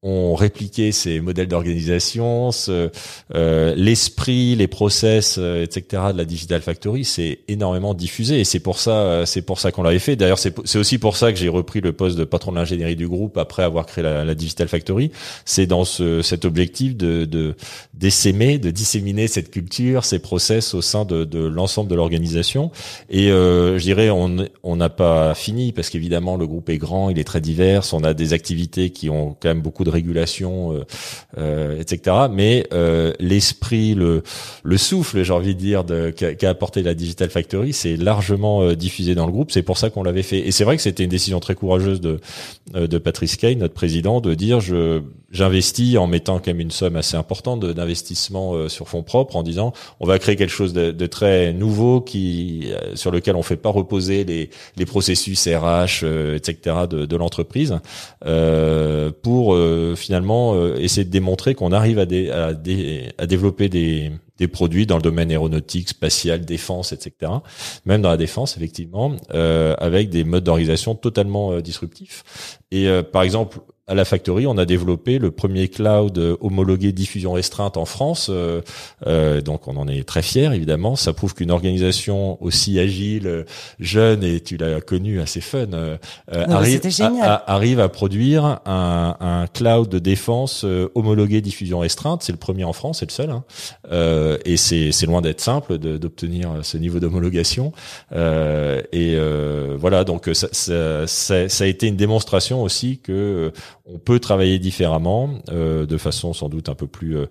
[0.04, 6.04] ont répliqué ces modèles d'organisation, euh, l'esprit, les process, euh, etc.
[6.14, 9.72] de la Digital Factory, c'est énormément diffusé et c'est pour ça, euh, c'est pour ça
[9.72, 10.16] qu'on l'avait fait.
[10.16, 13.08] D'ailleurs, c'est aussi pour ça que j'ai repris le poste de patron de l'ingénierie du
[13.08, 15.12] groupe après avoir créé la, la Digital Factory.
[15.46, 17.56] C'est dans ce, cet objectif de, de
[17.96, 22.72] d'essaimer, de disséminer cette culture, ces process au sein de, de l'ensemble de l'organisation.
[23.10, 27.10] Et euh, je dirais, on on n'a pas fini parce qu'évidemment le groupe est grand,
[27.10, 30.74] il est très divers, on a des activités qui ont quand même beaucoup de régulation,
[30.74, 30.84] euh,
[31.38, 32.16] euh, etc.
[32.30, 34.22] Mais euh, l'esprit, le,
[34.64, 35.84] le souffle, j'ai envie de dire,
[36.16, 39.52] qu'a apporté la Digital Factory, c'est largement diffusé dans le groupe.
[39.52, 40.40] C'est pour ça qu'on l'avait fait.
[40.40, 42.20] Et c'est vrai que c'était une décision très courageuse de,
[42.74, 46.96] de Patrice Kay, notre président, de dire je j'investis en mettant quand même une somme
[46.96, 51.54] assez importante d'investissement sur fonds propres en disant on va créer quelque chose de, très
[51.54, 56.06] nouveau qui sur lequel on fait pas reposer les, les processus RH
[56.36, 57.78] etc de, de l'entreprise
[58.26, 59.56] euh, pour
[59.96, 65.02] finalement euh, essayer de démontrer qu'on arrive à, à, développer des, des produits dans le
[65.02, 67.32] domaine aéronautique, spatial, défense, etc.
[67.86, 72.60] Même dans la défense, effectivement, euh, avec des modes d'organisation totalement euh, disruptifs.
[72.72, 73.60] Et par exemple,
[73.90, 78.28] à la Factory, on a développé le premier cloud homologué diffusion restreinte en France.
[78.30, 78.62] Euh,
[79.08, 80.98] euh, donc, on en est très fier, évidemment.
[80.98, 83.46] Ça prouve qu'une organisation aussi agile,
[83.80, 86.82] jeune et tu l'as connu assez fun, euh, arrive,
[87.22, 92.24] à, arrive à produire un, un cloud de défense homologué diffusion restreinte.
[92.24, 93.30] C'est le premier en France, c'est le seul.
[93.30, 93.46] Hein.
[94.44, 97.72] et c'est loin d'être simple d'obtenir ce niveau d'homologation.
[98.14, 99.18] et
[99.78, 103.54] voilà, donc ça, ça, ça, ça a été une démonstration aussi que
[103.90, 107.28] on peut travailler différemment, euh, de façon sans doute un peu plus, euh,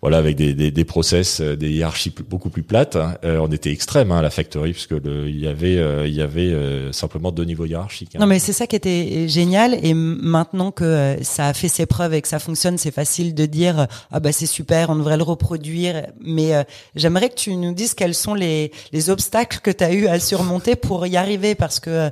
[0.00, 2.96] voilà, avec des, des, des process, euh, des hiérarchies beaucoup plus plates.
[3.22, 6.92] on était extrême hein, à la factory puisque le, il y avait, il y avait
[6.92, 8.16] simplement deux niveaux hiérarchiques.
[8.16, 8.20] Hein.
[8.20, 9.78] Non, mais c'est ça qui était génial.
[9.82, 13.46] Et maintenant que ça a fait ses preuves et que ça fonctionne, c'est facile de
[13.46, 16.06] dire ah bah c'est super, on devrait le reproduire.
[16.20, 16.52] Mais
[16.94, 20.18] j'aimerais que tu nous dises quels sont les, les obstacles que tu as eu à
[20.18, 22.10] surmonter pour y arriver parce que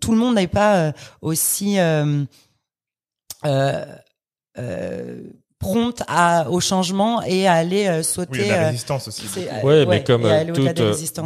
[0.00, 1.78] tout le monde n'est pas aussi
[5.58, 8.40] prompte à, au changement et à aller euh, sauter.
[8.40, 9.24] Oui, la résistance aussi.
[9.62, 10.26] Ouais, mais comme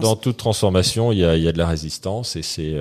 [0.01, 2.75] dans toute transformation, il y a, il y a de la résistance et c'est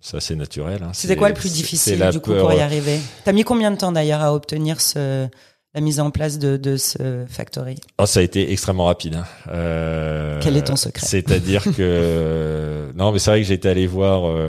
[0.00, 0.82] ça c'est naturel.
[0.82, 0.90] Hein.
[0.92, 2.98] C'était quoi le plus difficile du coup pour y arriver?
[3.24, 5.28] T'as mis combien de temps d'ailleurs à obtenir ce
[5.76, 7.76] la mise en place de, de ce factory?
[7.98, 9.16] Oh, Ça a été extrêmement rapide.
[9.16, 9.24] Hein.
[9.52, 11.06] Euh, Quel est ton secret?
[11.06, 14.48] C'est-à-dire que non, mais c'est vrai que j'étais allé voir euh,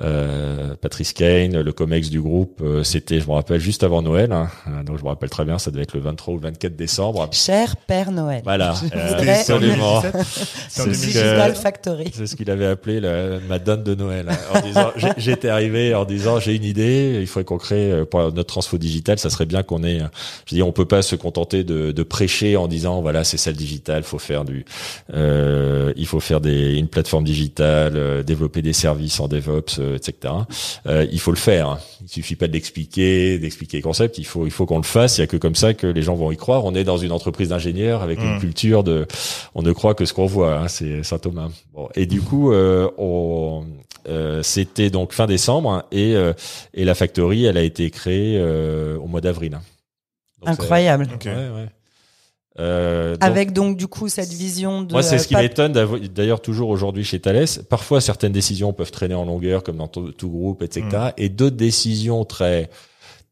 [0.00, 2.62] euh, Patrice Kane, le comex du groupe.
[2.82, 4.32] C'était, je me rappelle, juste avant Noël.
[4.32, 4.48] Hein.
[4.86, 7.28] Donc je me rappelle très bien, ça devait être le 23 ou le 24 décembre.
[7.32, 8.40] Cher Père Noël.
[8.42, 8.74] Voilà,
[9.28, 10.00] absolument.
[10.70, 12.10] C'est ce, Factory.
[12.14, 14.28] C'est ce qu'il avait appelé la, ma donne de Noël.
[14.30, 18.32] Hein, en disant, j'étais arrivé en disant, j'ai une idée, il faudrait qu'on crée pour
[18.32, 20.00] notre transfo digital, ça serait bien qu'on ait
[20.62, 24.02] on peut pas se contenter de, de prêcher en disant voilà c'est ça le digital,
[24.02, 24.64] faut faire du,
[25.12, 29.96] euh, il faut faire des, une plateforme digitale, euh, développer des services en DevOps, euh,
[29.96, 30.34] etc.
[30.86, 31.78] Euh, il faut le faire.
[32.02, 34.18] Il suffit pas de l'expliquer, d'expliquer les concepts.
[34.18, 35.18] Il faut, il faut qu'on le fasse.
[35.18, 36.64] Il y a que comme ça que les gens vont y croire.
[36.64, 38.40] On est dans une entreprise d'ingénieurs avec une mmh.
[38.40, 39.06] culture de,
[39.54, 40.58] on ne croit que ce qu'on voit.
[40.58, 41.48] Hein, c'est Saint Thomas.
[41.72, 43.64] Bon, et du coup, on,
[44.42, 46.14] c'était donc fin décembre hein, et,
[46.74, 49.58] et la factory, elle a été créée au mois d'avril.
[50.46, 51.08] Incroyable.
[52.60, 54.92] Euh, Avec donc du coup cette vision de.
[54.92, 57.46] Moi, c'est ce qui m'étonne d'ailleurs toujours aujourd'hui chez Thales.
[57.68, 60.84] Parfois, certaines décisions peuvent traîner en longueur, comme dans tout, groupe, etc.
[60.92, 61.10] Mm.
[61.16, 62.70] Et d'autres décisions très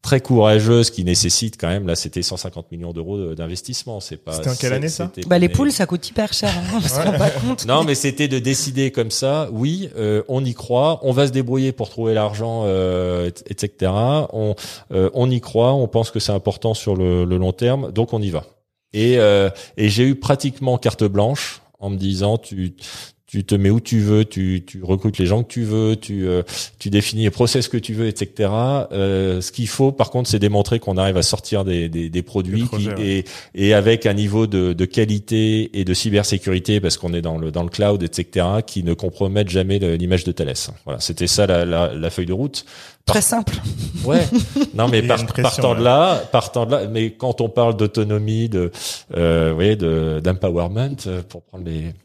[0.03, 4.01] très courageuse qui nécessite quand même là c'était 150 millions d'euros d'investissement.
[4.01, 6.75] C'est pas c'était en quelle année ça bah les poules ça coûte hyper cher hein,
[6.77, 7.65] on se rend pas compte.
[7.65, 9.49] Non mais c'était de décider comme ça.
[9.51, 10.99] Oui euh, on y croit.
[11.03, 13.91] On va se débrouiller pour trouver l'argent euh, etc
[14.33, 14.55] on
[14.91, 15.73] euh, on y croit.
[15.73, 17.91] On pense que c'est important sur le, le, long terme.
[17.93, 18.43] Donc on y va.
[18.91, 22.75] Et et j'ai eu pratiquement carte blanche en me disant tu
[23.33, 26.27] tu te mets où tu veux, tu, tu recrutes les gens que tu veux, tu,
[26.27, 26.43] euh,
[26.77, 28.51] tu définis les process que tu veux, etc.
[28.91, 32.21] Euh, ce qu'il faut, par contre, c'est démontrer qu'on arrive à sortir des, des, des
[32.21, 33.25] produits qui, et,
[33.55, 37.49] et avec un niveau de, de qualité et de cybersécurité, parce qu'on est dans le,
[37.49, 40.53] dans le cloud, etc., qui ne compromettent jamais l'image de Thales.
[40.85, 42.65] Voilà, c'était ça la, la, la, feuille de route.
[43.07, 43.55] Très simple.
[44.05, 44.27] Ouais.
[44.75, 45.01] Non, mais
[45.41, 48.71] partant de là, partant de là, mais quand on parle d'autonomie, de,
[49.17, 51.95] euh, vous voyez, de d'empowerment, euh, pour prendre les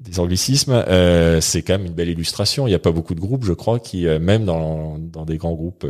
[0.00, 2.66] des anglicismes, euh, c'est quand même une belle illustration.
[2.66, 5.38] Il n'y a pas beaucoup de groupes, je crois, qui euh, même dans, dans des
[5.38, 5.86] grands groupes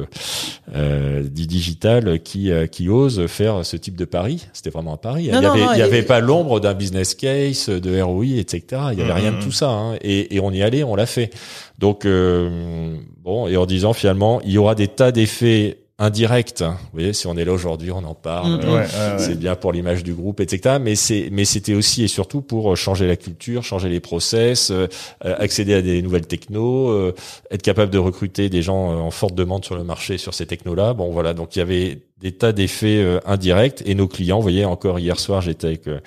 [0.74, 4.46] euh, du digital, qui qui osent faire ce type de pari.
[4.54, 5.24] C'était vraiment un pari.
[5.24, 8.82] il n'y avait, il y avait pas l'ombre d'un business case, de ROI, etc.
[8.92, 9.42] Il n'y avait rien de mm-hmm.
[9.42, 9.68] tout ça.
[9.68, 9.96] Hein.
[10.00, 11.30] Et, et on y allait, on l'a fait.
[11.78, 16.62] Donc bon, et en disant finalement, il y aura des tas d'effets indirect.
[16.62, 18.60] Vous voyez, si on est là aujourd'hui, on en parle.
[18.60, 19.18] Mm-hmm.
[19.18, 20.76] c'est bien pour l'image du groupe, etc.
[20.80, 24.86] Mais c'est, mais c'était aussi et surtout pour changer la culture, changer les process, euh,
[25.20, 27.14] accéder à des nouvelles technos, euh,
[27.50, 30.46] être capable de recruter des gens euh, en forte demande sur le marché sur ces
[30.46, 30.94] technos-là.
[30.94, 31.34] Bon, voilà.
[31.34, 34.98] Donc il y avait des tas d'effets euh, indirects et nos clients, vous voyez, encore
[34.98, 36.00] hier soir, j'étais avec euh,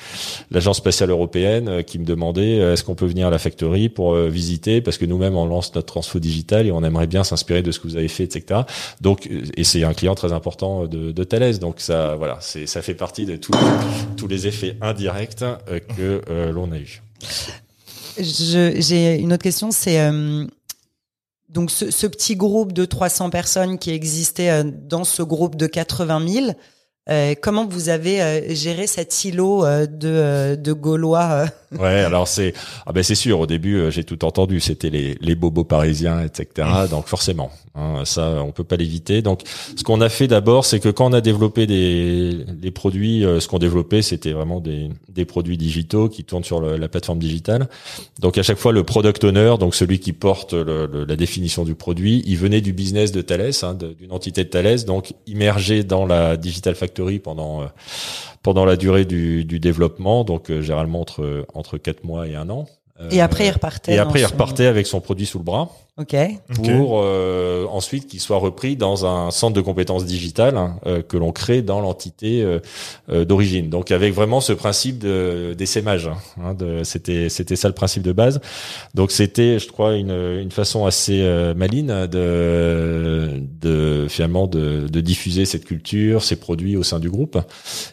[0.49, 4.15] l'agence spatiale européenne euh, qui me demandait est-ce qu'on peut venir à la factory pour
[4.15, 4.81] visiter?
[4.81, 7.79] Parce que nous-mêmes on lance notre transfo digital et on aimerait bien s'inspirer de ce
[7.79, 8.61] que vous avez fait, etc.
[8.99, 12.81] Donc, et c'est un client très important de, de Thales, donc ça, voilà, c'est ça
[12.81, 13.53] fait partie de tous
[14.17, 15.43] tous les effets indirects
[15.97, 17.01] que l'on a eu.
[18.19, 19.97] J'ai une autre question, c'est
[21.51, 25.67] donc ce, ce, petit groupe de 300 personnes qui existait euh, dans ce groupe de
[25.67, 26.45] 80 000,
[27.09, 31.45] euh, comment vous avez euh, géré cet îlot euh, de, de Gaulois
[31.79, 32.53] Ouais, alors c'est
[32.85, 33.39] ah ben c'est sûr.
[33.39, 34.59] Au début, j'ai tout entendu.
[34.59, 36.67] C'était les, les bobos parisiens, etc.
[36.89, 39.21] Donc forcément, hein, ça on peut pas l'éviter.
[39.21, 39.43] Donc
[39.77, 43.47] ce qu'on a fait d'abord, c'est que quand on a développé des les produits, ce
[43.47, 47.69] qu'on développait, c'était vraiment des, des produits digitaux qui tournent sur la plateforme digitale.
[48.19, 51.73] Donc à chaque fois, le product owner, donc celui qui porte le, la définition du
[51.73, 56.05] produit, il venait du business de Thales, hein, d'une entité de Thales, donc immergé dans
[56.05, 56.90] la digital factory
[57.23, 57.65] pendant euh,
[58.43, 62.49] pendant la durée du, du développement, donc euh, généralement entre entre quatre mois et un
[62.49, 62.67] an.
[63.09, 63.93] Et après, il repartait.
[63.93, 65.69] Et après, il repartait avec son produit sous le bras.
[65.99, 66.15] Ok.
[66.63, 71.17] Pour euh, ensuite qu'il soit repris dans un centre de compétences digitales hein, euh, que
[71.17, 72.41] l'on crée dans l'entité
[73.09, 73.69] euh, d'origine.
[73.69, 76.09] Donc avec vraiment ce principe de d'essaimage.
[76.41, 78.39] Hein, de, c'était c'était ça le principe de base.
[78.95, 81.21] Donc c'était, je crois, une une façon assez
[81.57, 87.37] maligne de de finalement de, de diffuser cette culture, ces produits au sein du groupe.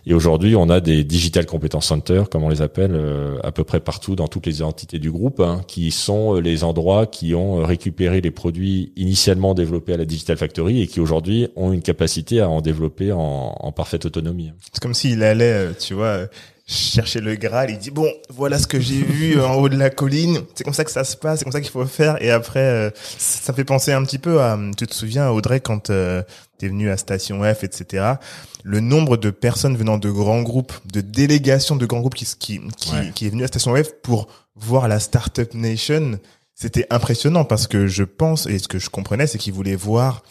[0.07, 2.97] Et aujourd'hui, on a des digital competence centers, comme on les appelle,
[3.43, 7.07] à peu près partout dans toutes les entités du groupe, hein, qui sont les endroits
[7.07, 11.49] qui ont récupéré récupérer les produits initialement développés à la Digital Factory et qui aujourd'hui
[11.57, 14.53] ont une capacité à en développer en, en parfaite autonomie.
[14.73, 16.27] C'est comme s'il allait, euh, tu vois,
[16.67, 19.89] chercher le Graal, il dit bon, voilà ce que j'ai vu en haut de la
[19.89, 22.23] colline, c'est comme ça que ça se passe, c'est comme ça qu'il faut faire.
[22.23, 25.89] Et après, euh, ça fait penser un petit peu à, tu te souviens Audrey quand
[25.89, 26.23] euh,
[26.59, 28.17] t'es venu à Station F, etc.
[28.65, 32.61] Le nombre de personnes venant de grands groupes, de délégations de grands groupes qui qui
[32.77, 36.19] qui, qui est venu à Station F pour voir la Startup Nation,
[36.61, 40.25] c'était impressionnant parce que je pense et ce que je comprenais c'est qu'ils voulaient voir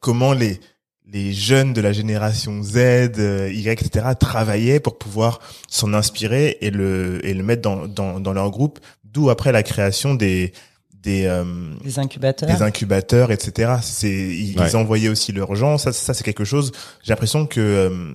[0.00, 0.60] comment les
[1.08, 4.08] les jeunes de la génération Z, euh, Y, etc.
[4.18, 8.80] travaillaient pour pouvoir s'en inspirer et le et le mettre dans dans, dans leur groupe.
[9.04, 10.52] D'où après la création des
[10.92, 11.44] des, euh,
[11.84, 13.76] des incubateurs, des incubateurs, etc.
[13.82, 15.78] C'est ils, envoyaient aussi leurs gens.
[15.78, 16.72] Ça ça c'est quelque chose.
[17.02, 18.14] J'ai l'impression que euh,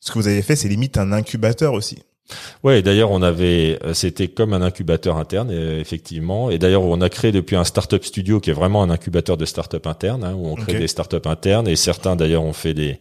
[0.00, 2.02] ce que vous avez fait c'est limite un incubateur aussi.
[2.62, 7.00] Ouais, d'ailleurs on avait, euh, c'était comme un incubateur interne euh, effectivement, et d'ailleurs on
[7.00, 10.34] a créé depuis un startup studio qui est vraiment un incubateur de startup interne, hein,
[10.36, 12.98] où on crée des startups internes, et certains d'ailleurs ont fait des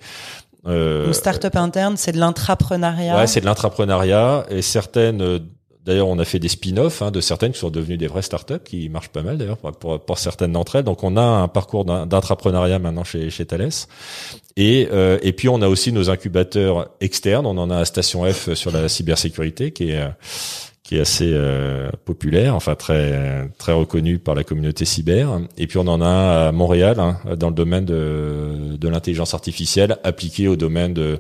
[0.68, 3.16] euh, start-up interne, c'est de l'intrapreneuriat.
[3.16, 4.46] Ouais, c'est de l'intrapreneuriat.
[4.50, 5.40] Et certaines euh,
[5.88, 8.60] D'ailleurs, on a fait des spin-offs hein, de certaines qui sont devenues des vraies startups,
[8.64, 10.84] qui marchent pas mal d'ailleurs pour, certaines d'entre elles.
[10.84, 13.70] Donc, on a un parcours d'intrapreneuriat maintenant chez, chez Thales.
[14.58, 17.46] Et, euh, et puis, on a aussi nos incubateurs externes.
[17.46, 20.06] On en a à Station F sur la cybersécurité, qui est
[20.88, 25.42] qui est assez euh, populaire, enfin très très reconnu par la communauté cyber.
[25.58, 29.98] Et puis on en a à Montréal hein, dans le domaine de, de l'intelligence artificielle
[30.06, 31.20] appliquée au domaine de,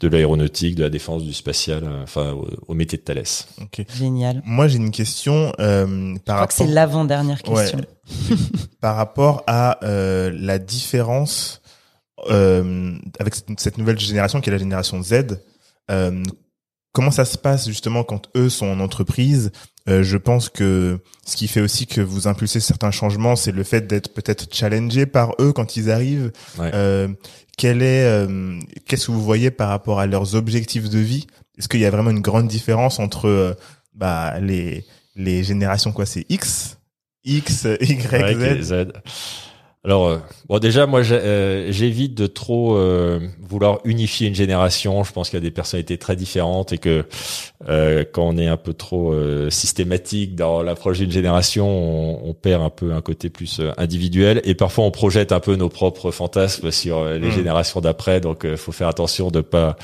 [0.00, 2.34] de l'aéronautique, de la défense, du spatial, enfin
[2.66, 3.22] au, métier de Thales.
[3.62, 3.86] Okay.
[3.96, 4.42] Génial.
[4.44, 6.56] Moi j'ai une question euh, par rapport.
[6.56, 7.82] c'est l'avant-dernière question.
[8.80, 11.62] par rapport à euh, la différence
[12.30, 15.38] euh, avec cette nouvelle génération qui est la génération Z.
[15.90, 16.22] Euh,
[16.94, 19.50] Comment ça se passe justement quand eux sont en entreprise?
[19.88, 23.64] Euh, Je pense que ce qui fait aussi que vous impulsez certains changements, c'est le
[23.64, 26.30] fait d'être peut-être challengé par eux quand ils arrivent.
[26.60, 27.08] Euh,
[27.58, 31.26] quel est, euh, qu'est-ce que vous voyez par rapport à leurs objectifs de vie?
[31.58, 33.56] Est-ce qu'il y a vraiment une grande différence entre
[33.94, 34.84] bah, les
[35.16, 36.78] les générations quoi C'est X,
[37.24, 38.92] X, Y, Z.
[39.86, 40.18] Alors, euh,
[40.48, 45.04] bon, déjà, moi, euh, j'évite de trop euh, vouloir unifier une génération.
[45.04, 47.04] Je pense qu'il y a des personnalités très différentes et que
[48.12, 49.14] quand on est un peu trop
[49.50, 54.54] systématique dans l'approche d'une génération, on, on, perd un peu un côté plus individuel et
[54.54, 57.32] parfois on projette un peu nos propres fantasmes sur les hmm.
[57.32, 58.20] générations d'après.
[58.20, 59.76] Donc, il faut faire attention de pas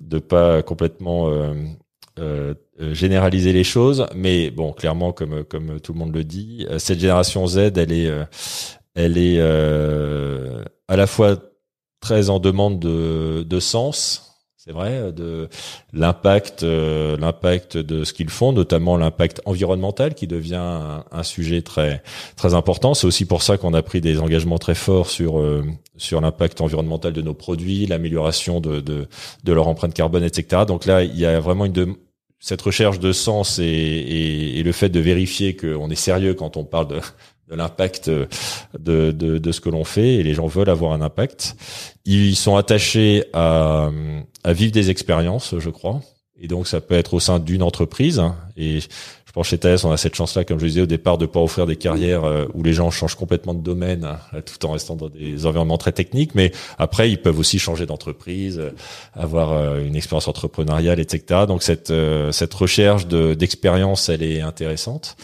[0.00, 1.30] de pas complètement
[2.78, 7.46] généraliser les choses, mais bon, clairement, comme comme tout le monde le dit, cette génération
[7.46, 8.10] Z, elle est
[8.94, 11.36] elle est euh, à la fois
[12.00, 14.32] très en demande de, de sens,
[14.64, 15.48] c'est vrai, de
[15.92, 22.02] l'impact, euh, l'impact de ce qu'ils font, notamment l'impact environnemental qui devient un, sujet très
[22.36, 22.94] très important.
[22.94, 25.64] C'est aussi pour ça qu'on a pris des engagements très forts sur euh,
[25.96, 30.62] sur l'impact environnemental de nos produits, l'amélioration de, de, leur empreinte carbone, etc.
[30.66, 31.88] Donc là, il y a vraiment une de,
[32.38, 36.56] cette recherche de sens et, et, et le fait de vérifier qu'on est sérieux quand
[36.56, 37.00] on parle de,
[37.56, 38.28] l'impact de,
[38.78, 41.56] de, de, ce que l'on fait et les gens veulent avoir un impact.
[42.04, 43.90] Ils sont attachés à,
[44.44, 46.00] à vivre des expériences, je crois.
[46.40, 48.22] Et donc ça peut être au sein d'une entreprise.
[48.56, 48.80] Et
[49.32, 51.40] je pense chez Thales, on a cette chance-là, comme je disais au départ, de pas
[51.40, 54.94] offrir des carrières euh, où les gens changent complètement de domaine, euh, tout en restant
[54.94, 56.34] dans des environnements très techniques.
[56.34, 58.72] Mais après, ils peuvent aussi changer d'entreprise, euh,
[59.14, 61.46] avoir une expérience entrepreneuriale, etc.
[61.48, 61.92] Donc cette
[62.30, 65.16] cette recherche de d'expérience, elle est intéressante,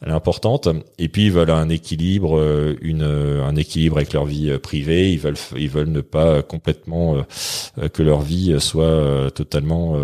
[0.00, 0.68] elle est importante.
[0.98, 2.40] Et puis ils veulent un équilibre,
[2.80, 5.12] une un équilibre avec leur vie privée.
[5.12, 7.16] Ils veulent ils veulent ne pas complètement
[7.92, 9.96] que leur vie soit totalement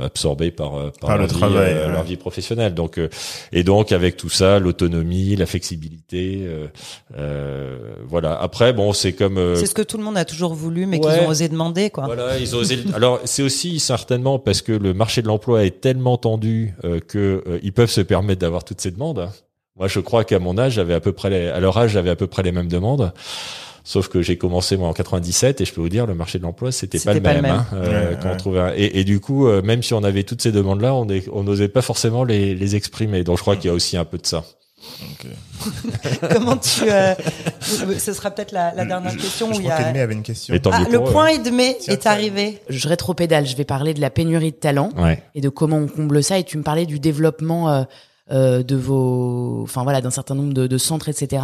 [0.00, 2.53] absorbée par par, le travail, leur vie professionnelle.
[2.54, 3.08] Donc euh,
[3.52, 6.66] et donc avec tout ça, l'autonomie, la flexibilité, euh,
[7.16, 8.40] euh, voilà.
[8.40, 11.10] Après bon, c'est comme c'est ce que tout le monde a toujours voulu, mais qu'ils
[11.10, 12.06] ont osé demander quoi.
[12.06, 12.78] Voilà, ils ont osé.
[12.94, 16.74] Alors c'est aussi certainement parce que le marché de l'emploi est tellement tendu
[17.08, 19.30] que ils peuvent se permettre d'avoir toutes ces demandes.
[19.76, 22.10] Moi, je crois qu'à mon âge, j'avais à peu près les, à leur âge, j'avais
[22.10, 23.12] à peu près les mêmes demandes.
[23.86, 26.44] Sauf que j'ai commencé moi en 97 et je peux vous dire le marché de
[26.44, 27.44] l'emploi c'était pas, le même.
[27.44, 30.40] Hein, euh, quand On trouvait et, et, du coup euh, même si on avait toutes
[30.40, 33.24] ces demandes là, on on n'osait pas forcément les, les exprimer.
[33.24, 34.42] Donc je crois qu'il y a aussi un peu de ça.
[36.32, 37.14] Comment tu euh,
[37.60, 39.76] Ce sera peut-être la, la, dernière question je où il y a.
[39.76, 40.54] avait une question.
[40.70, 42.60] Ah, le point de mai est arrivé.
[42.68, 43.46] Je rétropédale.
[43.46, 44.90] Je vais parler de la pénurie de talent
[45.34, 46.38] et de comment on comble ça.
[46.38, 47.84] Et tu me parlais du développement euh,
[48.30, 51.42] euh, de vos, enfin voilà, d'un certain nombre de, de centres, etc.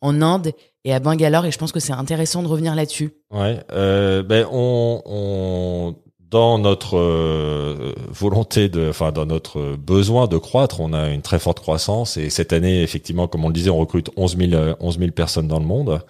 [0.00, 0.52] En Inde
[0.84, 3.14] et à Bangalore et je pense que c'est intéressant de revenir là-dessus.
[3.30, 5.94] Ouais, euh, ben on, on
[6.30, 11.38] dans notre euh, volonté de, enfin dans notre besoin de croître, on a une très
[11.38, 14.98] forte croissance et cette année effectivement, comme on le disait, on recrute 11 000, 11
[14.98, 16.00] 000 personnes dans le monde.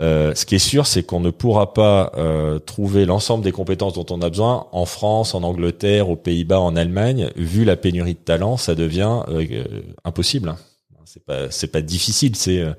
[0.00, 3.94] Euh, ce qui est sûr, c'est qu'on ne pourra pas euh, trouver l'ensemble des compétences
[3.94, 7.30] dont on a besoin en France, en Angleterre, aux Pays-Bas, en Allemagne.
[7.36, 9.64] Vu la pénurie de talents, ça devient euh,
[10.04, 10.54] impossible
[11.10, 12.72] c'est pas c'est pas difficile, c'est euh,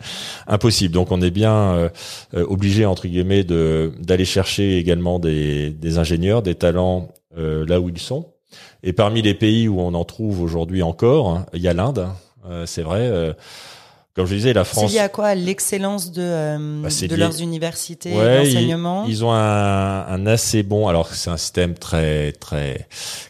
[0.48, 0.94] impossible.
[0.94, 1.90] Donc on est bien euh,
[2.34, 7.88] euh, obligé entre guillemets de d'aller chercher également des des ingénieurs, des talents là où
[7.88, 8.34] ils sont.
[8.84, 12.08] Et parmi les pays où on en trouve aujourd'hui encore, hein, il y a l'Inde.
[12.66, 13.34] c'est vrai
[14.16, 14.92] comme je disais, la France.
[14.92, 15.36] C'est lié à quoi?
[15.36, 20.88] L'excellence de, euh, bah, de leurs universités d'enseignement ils, ils, ont un, un, assez bon.
[20.88, 22.88] Alors c'est un système très très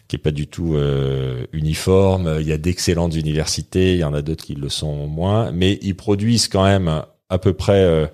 [0.08, 2.38] qui est pas du tout euh, uniforme.
[2.40, 5.78] Il y a d'excellentes universités, il y en a d'autres qui le sont moins, mais
[5.82, 8.08] ils produisent quand même à peu près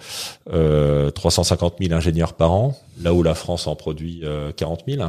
[0.52, 4.22] euh, 350 000 ingénieurs par an, là où la France en produit
[4.56, 5.02] 40 000.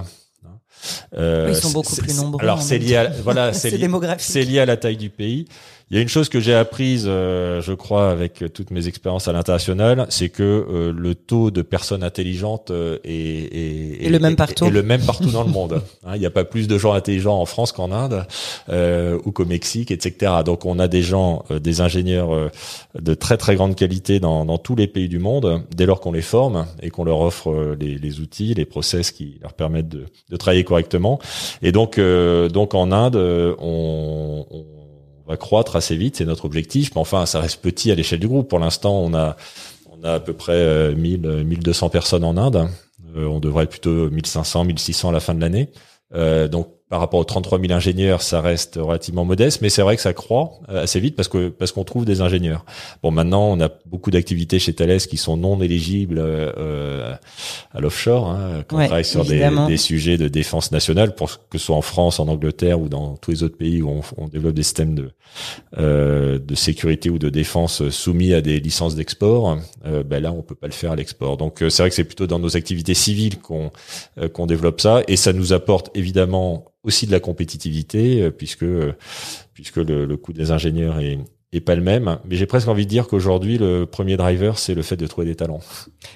[1.13, 2.41] Euh, ils sont beaucoup plus nombreux.
[2.41, 3.87] Alors c'est lié, à, voilà, c'est lié,
[4.45, 5.45] lié à la taille du pays.
[5.91, 9.27] Il y a une chose que j'ai apprise, euh, je crois, avec toutes mes expériences
[9.27, 14.35] à l'international, c'est que euh, le taux de personnes intelligentes euh, est, est, le même
[14.35, 14.65] partout.
[14.65, 15.81] Est, le même partout dans le monde.
[16.05, 18.23] Hein, il n'y a pas plus de gens intelligents en France qu'en Inde
[19.25, 20.31] ou qu'au Mexique, etc.
[20.45, 22.51] Donc on a des gens, des ingénieurs
[22.99, 26.11] de très très grande qualité dans, dans tous les pays du monde, dès lors qu'on
[26.11, 30.05] les forme et qu'on leur offre les, les, outils, les process qui leur permettent de,
[30.29, 31.19] de travailler correctement.
[31.63, 34.78] Et donc donc en Inde, on, on
[35.29, 36.91] va croître assez vite, c'est notre objectif.
[36.95, 38.49] Mais enfin, ça reste petit à l'échelle du groupe.
[38.49, 39.37] Pour l'instant, on a
[39.91, 42.67] on a à peu près 1000 euh, 1200 personnes en Inde.
[43.15, 45.69] Euh, on devrait être plutôt 1500, 1600 à la fin de l'année.
[46.13, 49.95] Euh, donc par rapport aux 33 000 ingénieurs, ça reste relativement modeste, mais c'est vrai
[49.95, 52.65] que ça croît euh, assez vite parce que parce qu'on trouve des ingénieurs.
[53.03, 57.13] Bon, maintenant, on a beaucoup d'activités chez Thales qui sont non éligibles euh,
[57.71, 61.59] à l'offshore, hein, quand on travaille sur des, des, sujets de défense nationale, pour que
[61.59, 64.27] ce soit en France, en Angleterre ou dans tous les autres pays où on, on
[64.27, 65.11] développe des systèmes de
[65.77, 69.59] euh, de sécurité ou de défense soumis à des licences d'export.
[69.85, 71.37] Euh, ben là, on peut pas le faire à l'export.
[71.37, 73.71] Donc, euh, c'est vrai que c'est plutôt dans nos activités civiles qu'on
[74.33, 78.65] qu'on développe ça, et ça nous apporte évidemment aussi de la compétitivité, puisque
[79.53, 81.19] puisque le, le coût des ingénieurs est,
[81.51, 82.19] et pas le même.
[82.25, 85.27] Mais j'ai presque envie de dire qu'aujourd'hui, le premier driver, c'est le fait de trouver
[85.27, 85.61] des talents.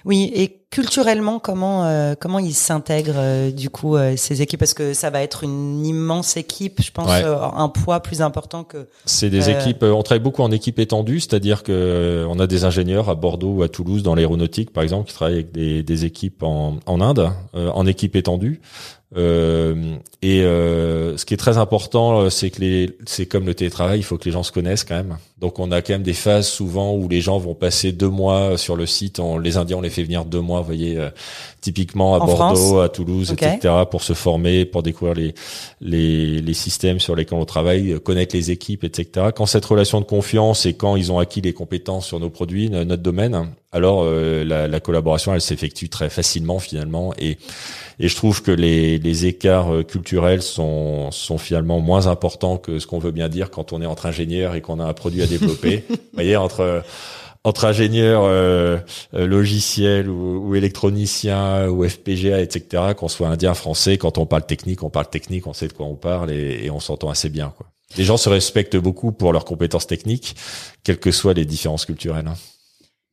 [0.05, 4.59] Oui, et culturellement, comment euh, comment ils s'intègrent euh, du coup euh, ces équipes?
[4.59, 8.87] Parce que ça va être une immense équipe, je pense, un poids plus important que.
[9.05, 9.83] C'est des équipes.
[9.83, 13.63] On travaille beaucoup en équipe étendue, c'est-à-dire que on a des ingénieurs à Bordeaux ou
[13.63, 17.31] à Toulouse dans l'aéronautique, par exemple, qui travaillent avec des, des équipes en, en Inde,
[17.53, 18.61] en équipe étendue.
[19.15, 23.53] Euh, et euh, ce qui est très important, euh, c'est que les, c'est comme le
[23.53, 25.17] télétravail, il faut que les gens se connaissent quand même.
[25.43, 28.57] Donc on a quand même des phases souvent où les gens vont passer deux mois
[28.57, 29.19] sur le site.
[29.19, 31.09] On, les Indiens, on les fait venir deux mois, vous voyez, euh,
[31.59, 35.35] typiquement à Bordeaux, à Toulouse, etc., pour se former, pour découvrir les,
[35.81, 39.31] les, les systèmes sur lesquels on travaille, connaître les équipes, etc.
[39.35, 42.69] Quand cette relation de confiance et quand ils ont acquis les compétences sur nos produits,
[42.69, 47.37] notre domaine, alors la, la collaboration, elle s'effectue très facilement finalement et
[47.99, 52.79] et je trouve que les, les écarts euh, culturels sont, sont finalement moins importants que
[52.79, 55.21] ce qu'on veut bien dire quand on est entre ingénieurs et qu'on a un produit
[55.21, 55.55] à Vous
[56.13, 56.83] voyez, entre
[57.43, 58.77] entre ingénieurs euh,
[59.13, 64.83] euh, logiciels ou, électroniciens ou FPGA, etc., qu'on soit indien, français, quand on parle technique,
[64.83, 67.53] on parle technique, on sait de quoi on parle et, on s'entend assez bien.
[67.57, 67.67] Quoi.
[67.97, 70.35] Les gens se respectent beaucoup pour leurs compétences techniques,
[70.83, 72.27] quelles que soient les différences culturelles.
[72.27, 72.35] Hein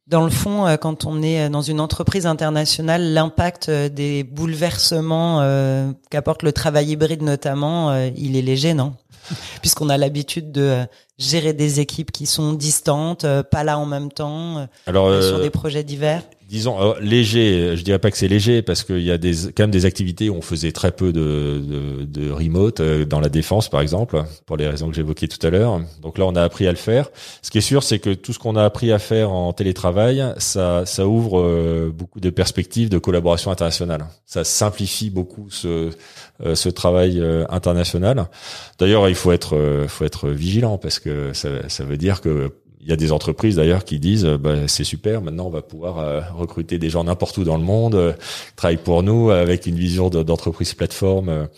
[0.07, 5.41] dans le fond, euh, quand on est dans une entreprise internationale, l'impact des bouleversements
[6.11, 8.95] qu'apporte le travail hybride notamment, il est léger, non?
[9.61, 10.87] Puisqu'on a l'habitude de
[11.19, 15.85] gérer des équipes qui sont distantes, pas là en même temps, Alors, sur des projets
[15.85, 19.33] divers disons euh, léger, je dirais pas que c'est léger parce qu'il y a des
[19.57, 23.21] quand même des activités où on faisait très peu de, de, de remote euh, dans
[23.21, 25.81] la défense par exemple pour les raisons que j'évoquais tout à l'heure.
[26.03, 27.09] Donc là on a appris à le faire.
[27.43, 30.25] Ce qui est sûr c'est que tout ce qu'on a appris à faire en télétravail,
[30.39, 34.07] ça ça ouvre euh, beaucoup de perspectives de collaboration internationale.
[34.27, 35.91] Ça simplifie beaucoup ce
[36.55, 38.27] ce travail international.
[38.79, 42.51] D'ailleurs il faut être faut être vigilant parce que ça ça veut dire que
[42.83, 45.63] il y a des entreprises d'ailleurs qui disent euh, bah, c'est super, maintenant on va
[45.63, 49.77] pouvoir euh, recruter des gens n'importe où dans le monde, euh, pour nous avec une
[49.77, 51.49] vision d'entreprise plateforme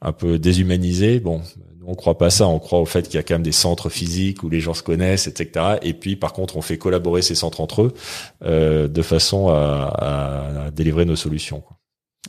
[0.00, 1.20] un peu déshumanisée.
[1.20, 1.42] Bon,
[1.86, 3.88] on croit pas ça, on croit au fait qu'il y a quand même des centres
[3.88, 5.78] physiques où les gens se connaissent, etc.
[5.82, 10.70] Et puis par contre, on fait collaborer ces centres entre eux de façon à, à
[10.70, 11.60] délivrer nos solutions.
[11.60, 11.79] Quoi.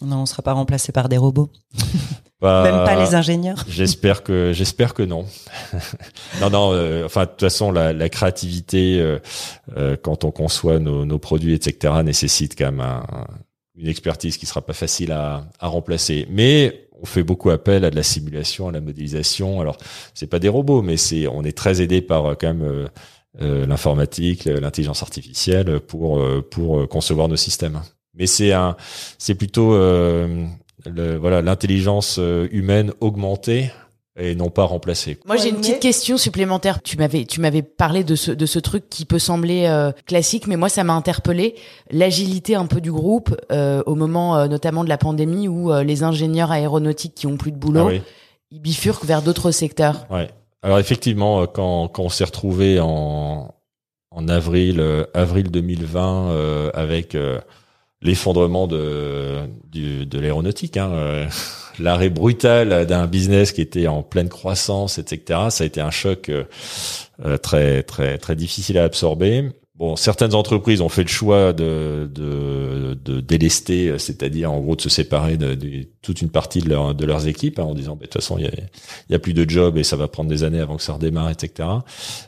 [0.01, 1.49] Non, on sera pas remplacé par des robots.
[2.41, 3.63] Bah, Même pas les ingénieurs.
[3.67, 5.27] J'espère que j'espère que non.
[6.41, 6.73] non, non.
[6.73, 9.19] Euh, enfin, de toute façon, la, la créativité euh,
[9.77, 13.03] euh, quand on conçoit nos, nos, produits, etc., nécessite quand même
[13.75, 16.27] une expertise qui sera pas facile à, à, remplacer.
[16.31, 19.61] Mais on fait beaucoup appel à de la simulation, à la modélisation.
[19.61, 19.77] Alors,
[20.15, 22.89] c'est pas des robots, mais c'est on est très aidé par quand même
[23.39, 26.19] l'informatique, l'intelligence artificielle pour
[26.49, 27.81] pour concevoir nos systèmes.
[28.13, 28.75] Mais c'est un,
[29.17, 30.45] c'est plutôt euh,
[30.85, 33.71] le, voilà l'intelligence euh, humaine augmentée
[34.19, 35.17] et non pas remplacée.
[35.25, 36.81] Moi, j'ai une petite question supplémentaire.
[36.81, 40.47] Tu m'avais, tu m'avais parlé de ce, de ce truc qui peut sembler euh, classique,
[40.47, 41.55] mais moi, ça m'a interpellé.
[41.89, 46.03] L'agilité un peu du groupe euh, au moment, euh, notamment de la pandémie, où les
[46.03, 47.97] ingénieurs aéronautiques qui ont plus de boulot, ah
[48.51, 50.05] ils bifurquent vers d'autres secteurs.
[50.09, 50.29] Ouais.
[50.61, 53.53] Alors effectivement, quand, quand on s'est retrouvé en,
[54.11, 54.83] en avril,
[55.13, 57.15] avril 2020, avec
[58.01, 61.27] l'effondrement de, de l'aéronautique, hein, euh,
[61.79, 65.39] l'arrêt brutal d'un business qui était en pleine croissance, etc.
[65.49, 66.43] Ça a été un choc euh,
[67.25, 69.49] euh, très très très difficile à absorber.
[69.81, 74.81] Bon, certaines entreprises ont fait le choix de, de, de délester, c'est-à-dire en gros de
[74.81, 75.57] se séparer de,
[76.03, 78.37] toute une partie de, leur, de leurs équipes hein, en disant bah, de toute façon
[78.37, 78.47] il
[79.09, 81.31] y a, plus de job et ça va prendre des années avant que ça redémarre,
[81.31, 81.67] etc.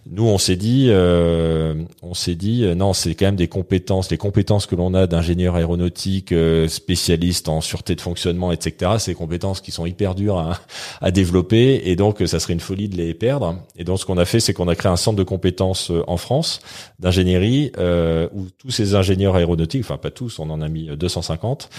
[0.09, 4.09] Nous on s'est dit, euh, on s'est dit euh, non c'est quand même des compétences,
[4.09, 8.93] les compétences que l'on a d'ingénieur aéronautique, euh, spécialiste en sûreté de fonctionnement, etc.
[9.05, 10.59] Des compétences qui sont hyper dures à,
[11.01, 13.59] à développer et donc ça serait une folie de les perdre.
[13.77, 16.17] Et donc ce qu'on a fait c'est qu'on a créé un centre de compétences en
[16.17, 16.59] France
[16.97, 17.42] d'ingénierie
[17.77, 21.69] euh, où tous ces ingénieurs aéronautiques, enfin pas tous, on en a mis 250,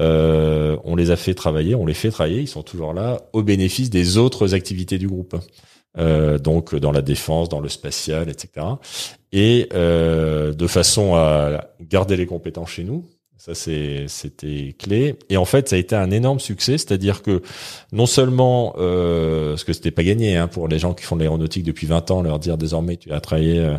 [0.00, 3.42] euh, on les a fait travailler, on les fait travailler, ils sont toujours là au
[3.42, 5.36] bénéfice des autres activités du groupe.
[5.96, 8.66] Euh, donc dans la défense, dans le spatial, etc.
[9.32, 13.04] Et euh, de façon à garder les compétences chez nous,
[13.36, 15.16] ça, c'était clé.
[15.28, 17.42] Et en fait, ça a été un énorme succès, c'est-à-dire que
[17.92, 21.20] non seulement, euh, ce que c'était pas gagné hein, pour les gens qui font de
[21.20, 23.76] l'aéronautique depuis 20 ans, leur dire désormais tu as travaillé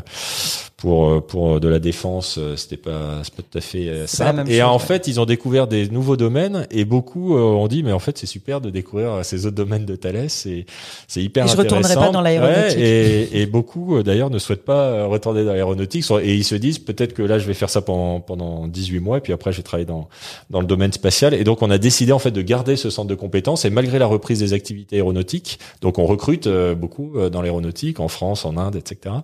[0.85, 4.43] pour pour de la défense, c'était pas c'est pas tout à fait simple.
[4.51, 7.97] Et en fait, ils ont découvert des nouveaux domaines et beaucoup ont dit mais en
[7.97, 10.29] fait c'est super de découvrir ces autres domaines de Thales.
[10.29, 10.67] C'est
[11.07, 11.77] c'est hyper et je intéressant.
[11.77, 12.77] Retournerai pas dans l'aéronautique.
[12.79, 17.13] et, et beaucoup d'ailleurs ne souhaitent pas retourner dans l'aéronautique et ils se disent peut-être
[17.13, 19.63] que là je vais faire ça pendant pendant 18 mois et puis après je vais
[19.63, 20.07] travailler dans
[20.51, 21.33] dans le domaine spatial.
[21.33, 23.97] Et donc on a décidé en fait de garder ce centre de compétences et malgré
[23.97, 28.75] la reprise des activités aéronautiques, donc on recrute beaucoup dans l'aéronautique en France, en Inde,
[28.75, 29.15] etc.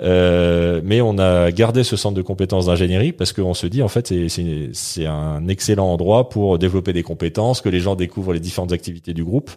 [0.00, 3.88] Euh, mais on a gardé ce centre de compétences d'ingénierie parce qu'on se dit en
[3.88, 8.72] fait c'est un excellent endroit pour développer des compétences, que les gens découvrent les différentes
[8.72, 9.50] activités du groupe.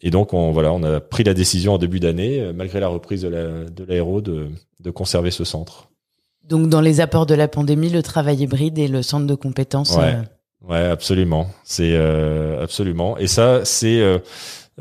[0.00, 2.88] Et donc on voilà, on a pris la décision en début d'année, euh, malgré la
[2.88, 4.48] reprise de l'aéro, de,
[4.80, 5.88] de conserver ce centre.
[6.48, 9.94] Donc dans les apports de la pandémie, le travail hybride et le centre de compétences.
[9.96, 11.48] Ouais, euh, ouais absolument.
[11.62, 13.18] C'est euh, absolument.
[13.18, 14.18] Et ça, c'est euh,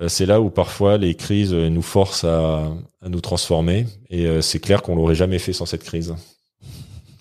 [0.08, 2.72] c'est là où parfois les crises nous forcent à,
[3.02, 3.86] à nous transformer.
[4.10, 6.14] Et euh, c'est clair qu'on l'aurait jamais fait sans cette crise.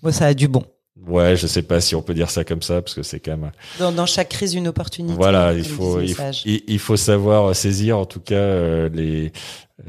[0.02, 0.64] Bon, ça a du bon.
[1.06, 3.36] Ouais, je sais pas si on peut dire ça comme ça parce que c'est quand
[3.36, 3.52] même.
[3.78, 5.14] Dans, dans, chaque crise, une opportunité.
[5.14, 9.32] Voilà, il faut il, il, faut savoir saisir en tout cas euh, les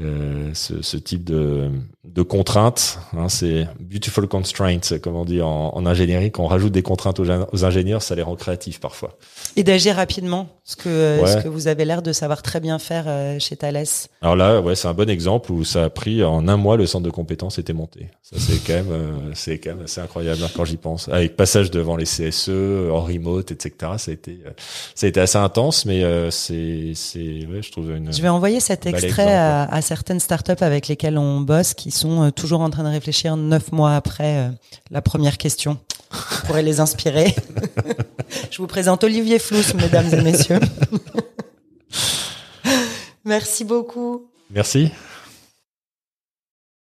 [0.02, 1.70] euh, ce, ce, type de,
[2.04, 2.98] de contraintes.
[3.16, 6.30] Hein, c'est beautiful constraints, comme on dit en, en, ingénierie.
[6.30, 9.16] Quand on rajoute des contraintes aux, ingénieurs, ça les rend créatifs parfois.
[9.56, 13.04] Et d'agir rapidement, ce que, ce que vous avez l'air de savoir très bien faire
[13.08, 13.86] euh, chez Thales.
[14.20, 16.84] Alors là, ouais, c'est un bon exemple où ça a pris en un mois le
[16.84, 18.08] centre de compétences était monté.
[18.20, 21.08] Ça c'est quand même, euh, c'est quand même assez incroyable hein, quand j'y pense.
[21.08, 22.50] Avec passage devant les CSE,
[22.92, 23.92] en remote, etc.
[23.96, 24.38] Ça a été,
[24.94, 28.12] ça a été assez intense, mais c'est, c'est, ouais, je trouve une.
[28.12, 32.24] Je vais envoyer cet extrait à à certaines startups avec lesquelles on bosse qui sont
[32.24, 34.48] euh, toujours en train de réfléchir neuf mois après euh,
[34.90, 35.78] la première question.
[36.10, 37.34] Vous pourrez les inspirer.
[38.50, 40.60] Je vous présente Olivier Flous, mesdames et messieurs.
[43.24, 44.26] Merci beaucoup.
[44.50, 44.90] Merci.